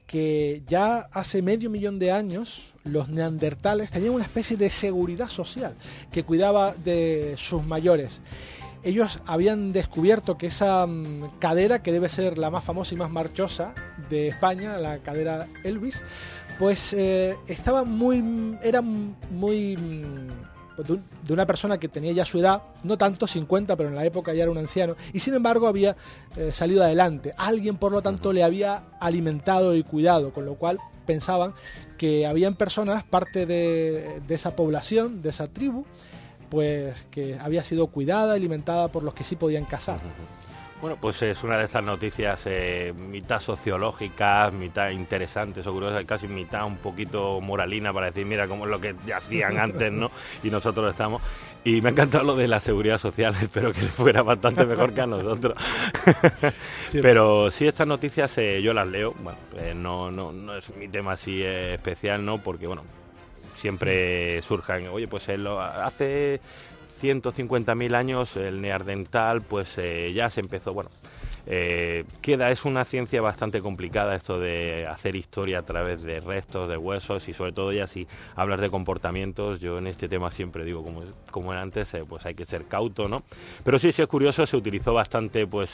[0.07, 5.75] que ya hace medio millón de años los neandertales tenían una especie de seguridad social
[6.13, 8.21] que cuidaba de sus mayores.
[8.83, 13.11] Ellos habían descubierto que esa mm, cadera, que debe ser la más famosa y más
[13.11, 13.75] marchosa
[14.11, 16.03] de España, la cadera Elvis,
[16.59, 19.77] pues eh, estaba muy, era muy
[20.77, 24.35] de una persona que tenía ya su edad, no tanto 50, pero en la época
[24.35, 25.97] ya era un anciano, y sin embargo había
[26.37, 27.35] eh, salido adelante.
[27.37, 31.55] Alguien, por lo tanto, le había alimentado y cuidado, con lo cual pensaban
[31.99, 35.85] que habían personas, parte de, esa población, de esa tribu,
[36.51, 40.01] pues que había sido cuidada, alimentada por los que sí podían cazar.
[40.85, 46.29] Bueno, pues es una de estas noticias eh, mitad sociológicas, mitad interesantes o curiosas, casi
[46.29, 50.11] mitad un poquito moralina para decir, mira cómo es lo que hacían antes, ¿no?
[50.43, 51.23] Y nosotros estamos.
[51.65, 55.01] Y me ha encantado lo de la seguridad social, espero que fuera bastante mejor que
[55.01, 55.57] a nosotros.
[56.93, 60.89] Pero sí, estas noticias eh, yo las leo, bueno, eh, no, no, no es mi
[60.89, 62.37] tema así especial, ¿no?
[62.37, 62.85] Porque, bueno,
[63.57, 66.43] siempre surjan, oye, pues él lo hace
[67.01, 70.91] 150.000 años el neardental pues eh, ya se empezó, bueno,
[71.47, 76.69] eh, queda, es una ciencia bastante complicada esto de hacer historia a través de restos,
[76.69, 80.65] de huesos y sobre todo ya si hablas de comportamientos, yo en este tema siempre
[80.65, 83.23] digo como, como antes, eh, pues hay que ser cauto, ¿no?
[83.65, 85.73] Pero sí, sí es curioso, se utilizó bastante pues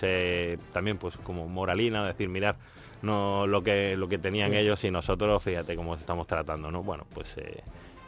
[0.73, 2.57] también pues como moralina, decir, mirad,
[3.03, 6.83] no lo que lo que tenían ellos y nosotros, fíjate cómo estamos tratando, ¿no?
[6.83, 7.35] Bueno, pues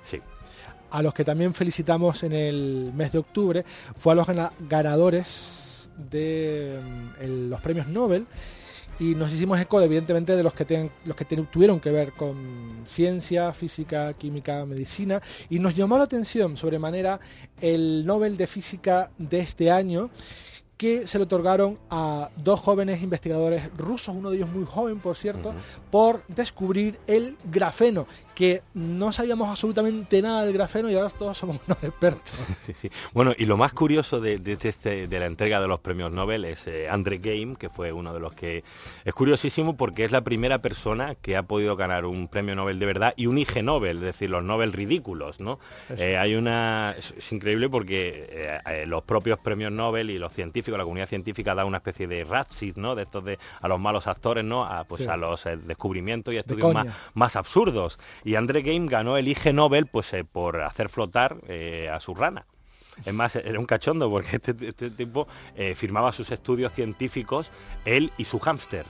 [0.05, 0.21] sí
[0.93, 3.65] a los que también felicitamos en el mes de octubre
[3.97, 4.27] fue a los
[4.69, 6.79] ganadores de
[7.21, 8.27] mm, los premios Nobel.
[9.01, 13.53] Y nos hicimos eco evidentemente de los que, los que tuvieron que ver con ciencia,
[13.53, 15.21] física, química, medicina.
[15.49, 17.19] Y nos llamó la atención sobremanera
[17.61, 20.11] el Nobel de Física de este año
[20.83, 25.15] que se le otorgaron a dos jóvenes investigadores rusos, uno de ellos muy joven, por
[25.15, 25.55] cierto,
[25.93, 31.61] por descubrir el grafeno, que no sabíamos absolutamente nada del grafeno y ahora todos somos
[31.67, 32.41] unos expertos.
[33.13, 36.67] Bueno, y lo más curioso de, este, de la entrega de los premios Nobel es
[36.67, 38.65] eh, Andre Game, que fue uno de los que...
[39.05, 42.87] Es curiosísimo porque es la primera persona que ha podido ganar un premio Nobel de
[42.87, 45.59] verdad y un IG Nobel, es decir, los Nobel ridículos, ¿no?
[45.91, 46.95] Eh, hay una...
[46.99, 51.65] Es, increíble porque eh, los propios premios Nobel y los científicos, la comunidad científica da
[51.65, 52.95] una especie de ratsit, ¿no?
[52.95, 54.65] De estos de a los malos actores, ¿no?
[54.65, 57.99] A, pues a los descubrimientos y estudios más, más absurdos.
[58.25, 62.15] Y André Game ganó el IG Nobel pues, eh, por hacer flotar eh, a su
[62.15, 62.47] rana.
[63.05, 67.51] Es más, era un cachondo porque este, este tipo eh, firmaba sus estudios científicos
[67.85, 68.85] él y su hámster.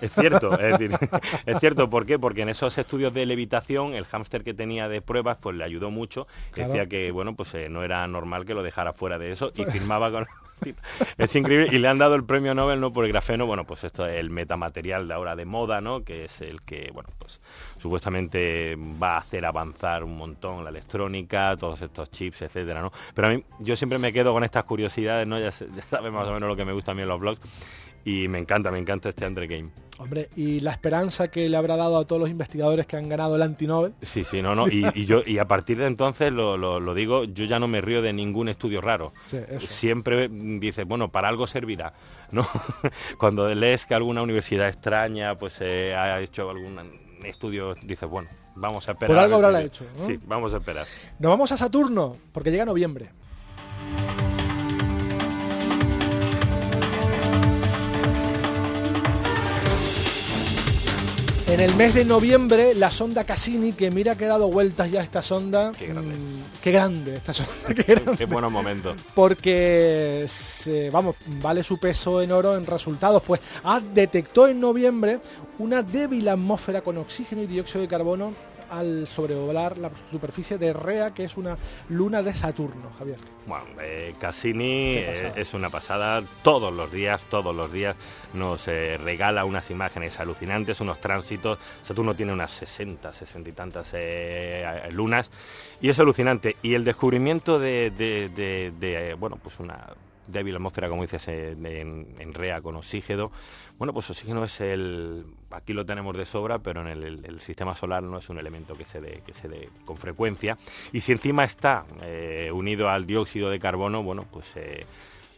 [0.00, 0.78] Es cierto, es,
[1.46, 2.18] es, cierto, ¿por qué?
[2.18, 5.90] Porque en esos estudios de levitación el hámster que tenía de pruebas pues le ayudó
[5.90, 9.64] mucho, decía que bueno, pues no era normal que lo dejara fuera de eso y
[9.64, 10.26] firmaba con
[11.18, 13.84] es increíble y le han dado el premio Nobel no por el grafeno, bueno, pues
[13.84, 16.04] esto es el metamaterial de ahora de moda, ¿no?
[16.04, 17.40] Que es el que, bueno, pues
[17.80, 22.92] supuestamente va a hacer avanzar un montón la electrónica, todos estos chips, etcétera, ¿no?
[23.14, 25.38] Pero a mí yo siempre me quedo con estas curiosidades, ¿no?
[25.38, 27.40] Ya, ya sabes más o menos lo que me gusta a mí en los blogs
[28.04, 29.70] y me encanta, me encanta este Andre Game.
[29.98, 33.36] Hombre, y la esperanza que le habrá dado a todos los investigadores que han ganado
[33.36, 33.92] el antinobel.
[34.00, 37.58] Sí, sí, no, no, y, yo y a partir de entonces lo, digo, yo ya
[37.58, 39.12] no me río de ningún estudio raro.
[39.58, 41.92] Siempre dice, bueno, para algo servirá,
[42.30, 42.48] ¿no?
[43.18, 46.78] Cuando lees que alguna universidad extraña pues eh, ha hecho algún
[47.24, 49.08] estudio, dices, bueno, vamos a esperar.
[49.08, 49.84] Por algo habrá hecho.
[50.06, 50.86] Sí, vamos a esperar.
[51.18, 53.10] Nos vamos a Saturno, porque llega noviembre.
[61.50, 65.02] En el mes de noviembre, la sonda Cassini, que mira que ha dado vueltas ya
[65.02, 65.72] esta sonda.
[65.76, 66.14] Qué grande.
[66.14, 67.74] Mm, qué grande esta sonda.
[68.16, 68.96] Qué, buenos momentos.
[69.14, 70.28] Porque,
[70.92, 73.24] vamos, vale su peso en oro en resultados.
[73.24, 75.18] Pues ha detectó en noviembre
[75.58, 78.32] una débil atmósfera con oxígeno y dióxido de carbono
[78.70, 81.58] al sobrevolar la superficie de Rea, que es una
[81.88, 83.18] luna de Saturno, Javier.
[83.46, 86.22] Bueno, eh, Cassini eh, es una pasada.
[86.42, 87.96] Todos los días, todos los días
[88.32, 91.58] nos eh, regala unas imágenes alucinantes, unos tránsitos.
[91.84, 93.88] Saturno tiene unas 60, 60 y tantas
[94.92, 95.30] lunas
[95.80, 96.56] y es alucinante.
[96.62, 99.88] Y el descubrimiento de, bueno, pues una
[100.26, 103.30] débil atmósfera, como dices, en Rea con oxígeno,
[103.80, 108.02] bueno, pues oxígeno es el, aquí lo tenemos de sobra, pero en el, sistema solar
[108.02, 110.58] no es un elemento que se dé, que se dé con frecuencia.
[110.92, 114.84] Y si encima está eh, unido al dióxido de carbono, bueno, pues eh,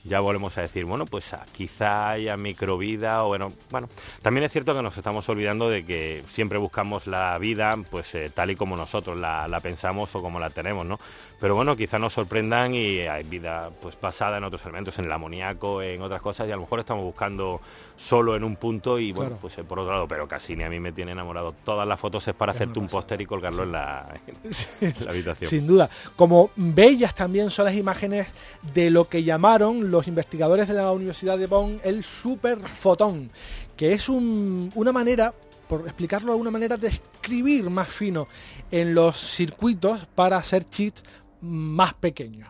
[0.04, 3.88] ya volvemos a decir, bueno, pues ah, quizá haya microvida o bueno, bueno,
[4.20, 8.30] también es cierto que nos estamos olvidando de que siempre buscamos la vida pues eh,
[8.34, 10.98] tal y como nosotros la, pensamos o como la tenemos, ¿no?
[11.42, 15.10] Pero bueno, quizá nos sorprendan y hay vida pues pasada en otros elementos, en el
[15.10, 17.60] amoníaco, en otras cosas y a lo mejor estamos buscando
[17.96, 20.70] solo en un punto y bueno, pues eh, por otro lado, pero casi ni a
[20.70, 21.52] mí me tiene enamorado.
[21.64, 24.20] Todas las fotos es para hacerte un póster y colgarlo en, la,
[25.08, 25.50] habitación.
[25.50, 25.90] Sin duda.
[26.14, 28.28] Como bellas también son las imágenes
[28.72, 33.32] de lo que llamaron los investigadores de la Universidad de Bonn el superfotón,
[33.76, 35.34] que es una manera
[35.72, 38.28] por explicarlo de alguna manera, de escribir más fino
[38.70, 41.02] en los circuitos para hacer cheats
[41.42, 42.48] más pequeños.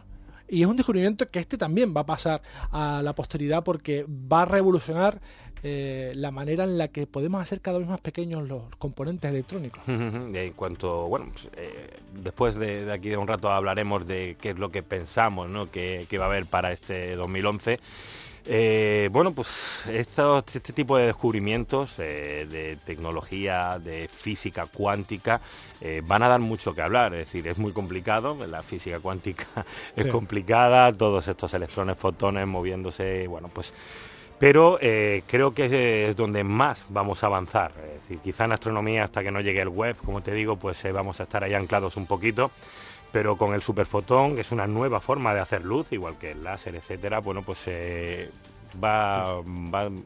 [0.48, 4.42] Y es un descubrimiento que este también va a pasar a la posteridad porque va
[4.42, 5.18] a revolucionar
[5.64, 9.80] eh, la manera en la que podemos hacer cada vez más pequeños los componentes electrónicos.
[9.86, 14.58] en cuanto, bueno, pues, eh, después de, aquí de un rato hablaremos de qué es
[14.58, 15.70] lo que pensamos ¿no?
[15.70, 17.78] que, va a haber para este 2011.
[18.44, 25.40] Eh, bueno, pues este tipo de descubrimientos eh, de tecnología, de física cuántica,
[25.80, 27.14] eh, van a dar mucho que hablar.
[27.14, 29.46] Es decir, es muy complicado, la física cuántica
[29.96, 33.72] es complicada, todos estos electrones, fotones moviéndose, bueno, pues...
[34.38, 37.70] Pero creo que es donde más vamos a avanzar.
[37.94, 40.82] Es decir, quizá en astronomía hasta que no llegue el web, como te digo, pues
[40.92, 42.50] vamos a estar ahí anclados un poquito
[43.12, 46.42] pero con el superfotón, que es una nueva forma de hacer luz, igual que el
[46.42, 48.30] láser, etcétera, bueno, pues eh,
[48.82, 49.42] va,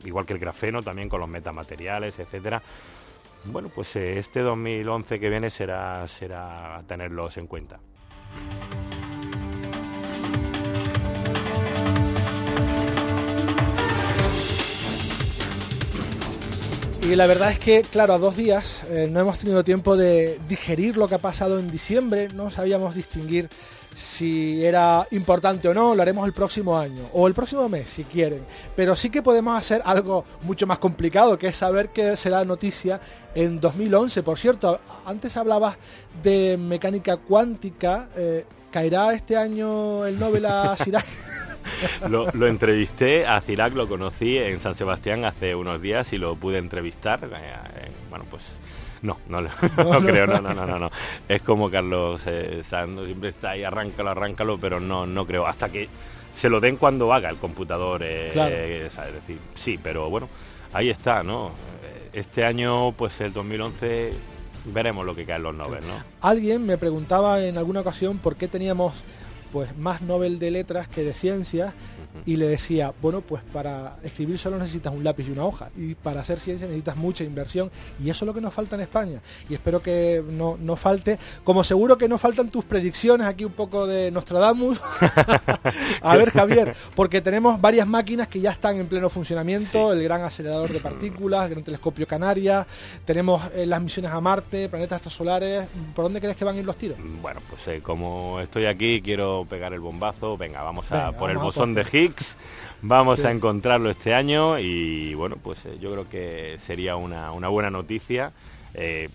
[0.05, 2.61] igual que el grafeno, también con los metamateriales, etcétera.
[3.45, 7.79] Bueno, pues eh, este 2011 que viene será, será tenerlos en cuenta.
[17.07, 20.41] Y la verdad es que, claro, a dos días eh, no hemos tenido tiempo de
[20.49, 23.49] digerir lo que ha pasado en diciembre, no sabíamos distinguir
[23.95, 28.03] si era importante o no, lo haremos el próximo año o el próximo mes si
[28.03, 28.41] quieren.
[28.75, 33.01] Pero sí que podemos hacer algo mucho más complicado, que es saber qué será noticia
[33.37, 34.25] en 2011.
[34.25, 35.77] Por cierto, antes hablabas
[36.25, 38.09] de mecánica cuántica.
[38.17, 41.07] Eh, ¿Caerá este año el Nobel a Sirac?
[42.09, 46.59] lo, entrevisté a Cirac, lo conocí en San Sebastián hace unos días y lo pude
[46.59, 47.25] entrevistar.
[47.25, 48.43] Eh, eh, bueno, pues
[49.03, 49.41] no, no,
[49.77, 50.91] no, creo, no, no, no, no,
[51.29, 55.47] Es como Carlos eh, siempre está ahí, arráncalo, arráncalo, pero no, no creo.
[55.47, 55.89] Hasta que
[56.35, 58.03] se lo den cuando haga el computador.
[58.05, 60.29] Eh, es decir, sí, pero bueno,
[60.73, 61.53] ahí está, ¿no?
[62.13, 64.13] Este año, pues el 2011,
[64.67, 66.03] veremos lo que cae en los Nobel, ¿no?
[66.21, 68.95] Alguien me preguntaba en alguna ocasión por qué teníamos
[69.53, 71.73] pues más Nobel de letras que de ciencias
[72.25, 75.95] y le decía, bueno, pues para escribir solo necesitas un lápiz y una hoja y
[75.95, 77.71] para hacer ciencia necesitas mucha inversión
[78.03, 81.19] y eso es lo que nos falta en España y espero que no, no falte,
[81.45, 84.81] como seguro que no faltan tus predicciones aquí un poco de Nostradamus.
[86.03, 90.23] a ver Javier, porque tenemos varias máquinas que ya están en pleno funcionamiento, el gran
[90.23, 92.67] acelerador de partículas, el gran telescopio Canarias,
[93.05, 96.65] tenemos eh, las misiones a Marte, planetas extrasolares, ¿por dónde crees que van a ir
[96.65, 96.99] los tiros?
[97.21, 101.39] Bueno, pues eh, como estoy aquí quiero pegar el bombazo, venga, vamos a por el
[101.39, 102.06] bosón de Higgs
[102.83, 107.71] Vamos a encontrarlo este año y bueno, pues eh, yo creo que sería una, buena
[107.71, 108.33] noticia
[108.75, 109.09] eh,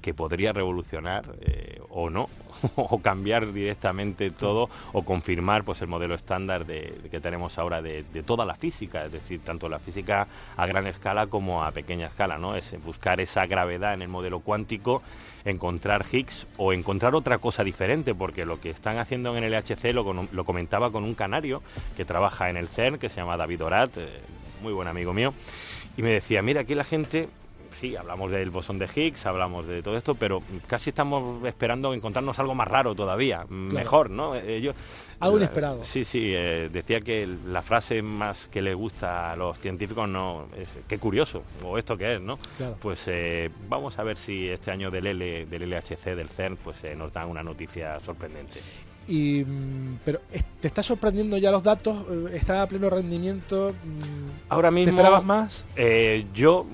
[0.00, 2.28] que podría revolucionar eh, o no,
[2.76, 8.04] o cambiar directamente todo o confirmar pues el modelo estándar de, que tenemos ahora de,
[8.04, 12.06] de, toda la física, es decir, tanto la física a gran escala como a pequeña
[12.06, 12.54] escala, ¿no?
[12.54, 15.02] Es buscar esa gravedad en el modelo cuántico
[15.44, 19.92] encontrar Higgs o encontrar otra cosa diferente, porque lo que están haciendo en el LHC
[19.92, 21.62] lo, comentaba con un canario
[21.96, 24.08] que trabaja en el CERN, que se llama David Orat, eh,
[24.62, 25.34] muy buen amigo mío,
[25.96, 27.28] y me decía, mira, aquí la gente
[27.80, 32.38] sí, hablamos del bosón de Higgs, hablamos de todo esto, pero casi estamos esperando encontrarnos
[32.38, 34.34] algo más raro todavía, mejor, ¿no?
[34.34, 34.74] Ellos,
[35.20, 35.84] algo inesperado.
[35.84, 40.46] Sí, sí, eh, decía que la frase más que le gusta a los científicos no
[40.56, 42.38] es qué curioso, o esto que es, ¿no?
[42.80, 46.82] Pues eh, vamos a ver si este año del, L, del LHC, del CERN, pues
[46.84, 48.60] eh, nos dan una noticia sorprendente.
[49.06, 50.20] Y, mm, pero
[50.60, 53.74] te está sorprendiendo ya los datos, está a pleno rendimiento.
[53.84, 54.86] Mm, Ahora mismo.
[54.86, 55.66] ¿Te esperabas más?
[56.32, 56.66] yo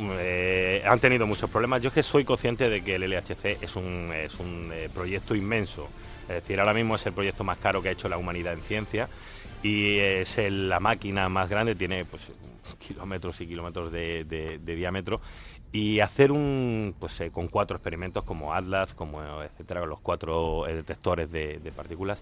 [0.87, 1.83] han tenido muchos problemas.
[1.83, 5.89] Yo es que soy consciente de que el LHC es un, es un proyecto inmenso.
[6.31, 8.63] Es decir, ahora mismo es el proyecto más caro que ha hecho la humanidad en
[8.63, 9.09] ciencia
[9.63, 12.23] y es la máquina más grande, tiene pues,
[12.79, 15.21] kilómetros y kilómetros de, diámetro.
[15.73, 20.75] Y hacer un pues eh, con cuatro experimentos como Atlas como etcétera los cuatro eh,
[20.75, 22.21] detectores de, partículas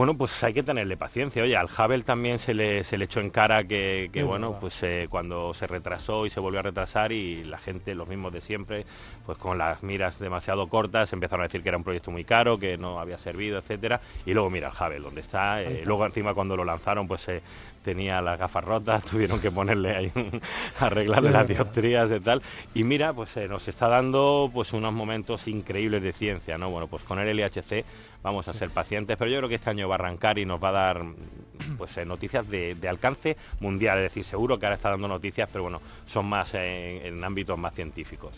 [0.00, 1.42] bueno, pues hay que tenerle paciencia.
[1.42, 5.08] Oye, al Hubble también se le, se le echó en cara que, bueno, pues eh,
[5.10, 8.86] cuando se retrasó y se volvió a retrasar y la gente, los mismos de siempre,
[9.26, 12.58] pues con las miras demasiado cortas, empezaron a decir que era un proyecto muy caro,
[12.58, 14.00] que no había servido, etcétera.
[14.24, 15.60] Y luego mira el Hubble, donde está.
[15.60, 17.42] Eh, luego encima cuando lo lanzaron, pues se
[17.82, 20.12] tenía las gafas rotas, tuvieron que ponerle ahí
[20.80, 22.42] arreglarle las dioptrías y tal.
[22.74, 26.70] Y mira, pues eh, nos está dando pues unos momentos increíbles de ciencia, ¿no?
[26.70, 27.84] Bueno, pues con el LHC
[28.22, 30.62] vamos a ser pacientes, pero yo creo que este año va a arrancar y nos
[30.62, 31.04] va a dar
[31.78, 35.62] pues eh, noticias de, alcance mundial, es decir, seguro que ahora está dando noticias, pero
[35.62, 38.34] bueno, son más en ámbitos más científicos.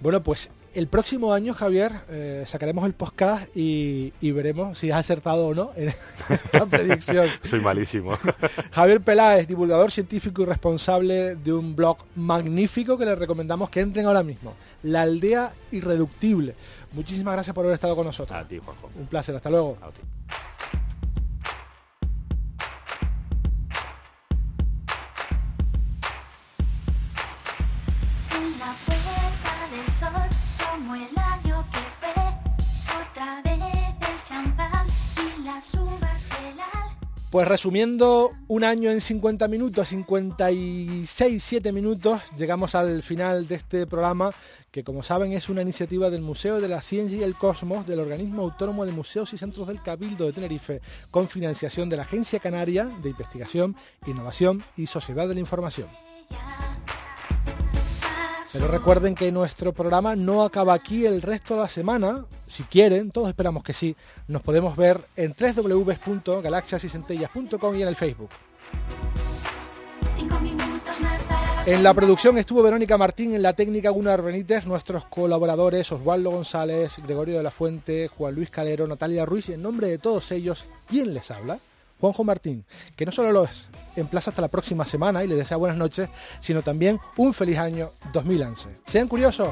[0.00, 5.48] Bueno, pues el próximo año, Javier, eh, sacaremos el podcast y, veremos si has acertado
[5.48, 5.88] o no en
[6.28, 7.26] esta predicción.
[7.42, 8.12] Soy malísimo.
[8.70, 14.06] Javier Peláez, divulgador científico y responsable de un blog magnífico que les recomendamos que entren
[14.06, 14.54] ahora mismo.
[14.82, 16.54] La aldea irreductible.
[16.92, 18.38] Muchísimas gracias por haber estado con nosotros.
[18.38, 18.90] A ti, Juanjo.
[18.98, 19.34] Un placer.
[19.34, 19.76] Hasta luego.
[37.30, 43.86] Pues resumiendo un año en 50 minutos, 56, 7 minutos, llegamos al final de este
[43.86, 44.32] programa
[44.72, 48.00] que como saben es una iniciativa del Museo de la Ciencia y el Cosmos del
[48.00, 50.80] Organismo Autónomo de Museos y Centros del Cabildo de Tenerife
[51.12, 55.88] con financiación de la Agencia Canaria de Investigación, Innovación y Sociedad de la Información.
[58.52, 62.24] Pero recuerden que nuestro programa no acaba aquí el resto de la semana.
[62.50, 63.94] Si quieren, todos esperamos que sí,
[64.26, 68.30] nos podemos ver en www.galaxiasycentellas.com y en el Facebook.
[71.64, 76.96] En la producción estuvo Verónica Martín, en la técnica Gunnar Benítez, nuestros colaboradores Osvaldo González,
[77.04, 80.66] Gregorio de la Fuente, Juan Luis Calero, Natalia Ruiz y en nombre de todos ellos,
[80.88, 81.60] ¿quién les habla?
[82.00, 82.64] Juanjo Martín,
[82.96, 86.08] que no solo lo es, emplaza hasta la próxima semana y le desea buenas noches,
[86.40, 88.70] sino también un feliz año 2011.
[88.86, 89.50] Sean curiosos,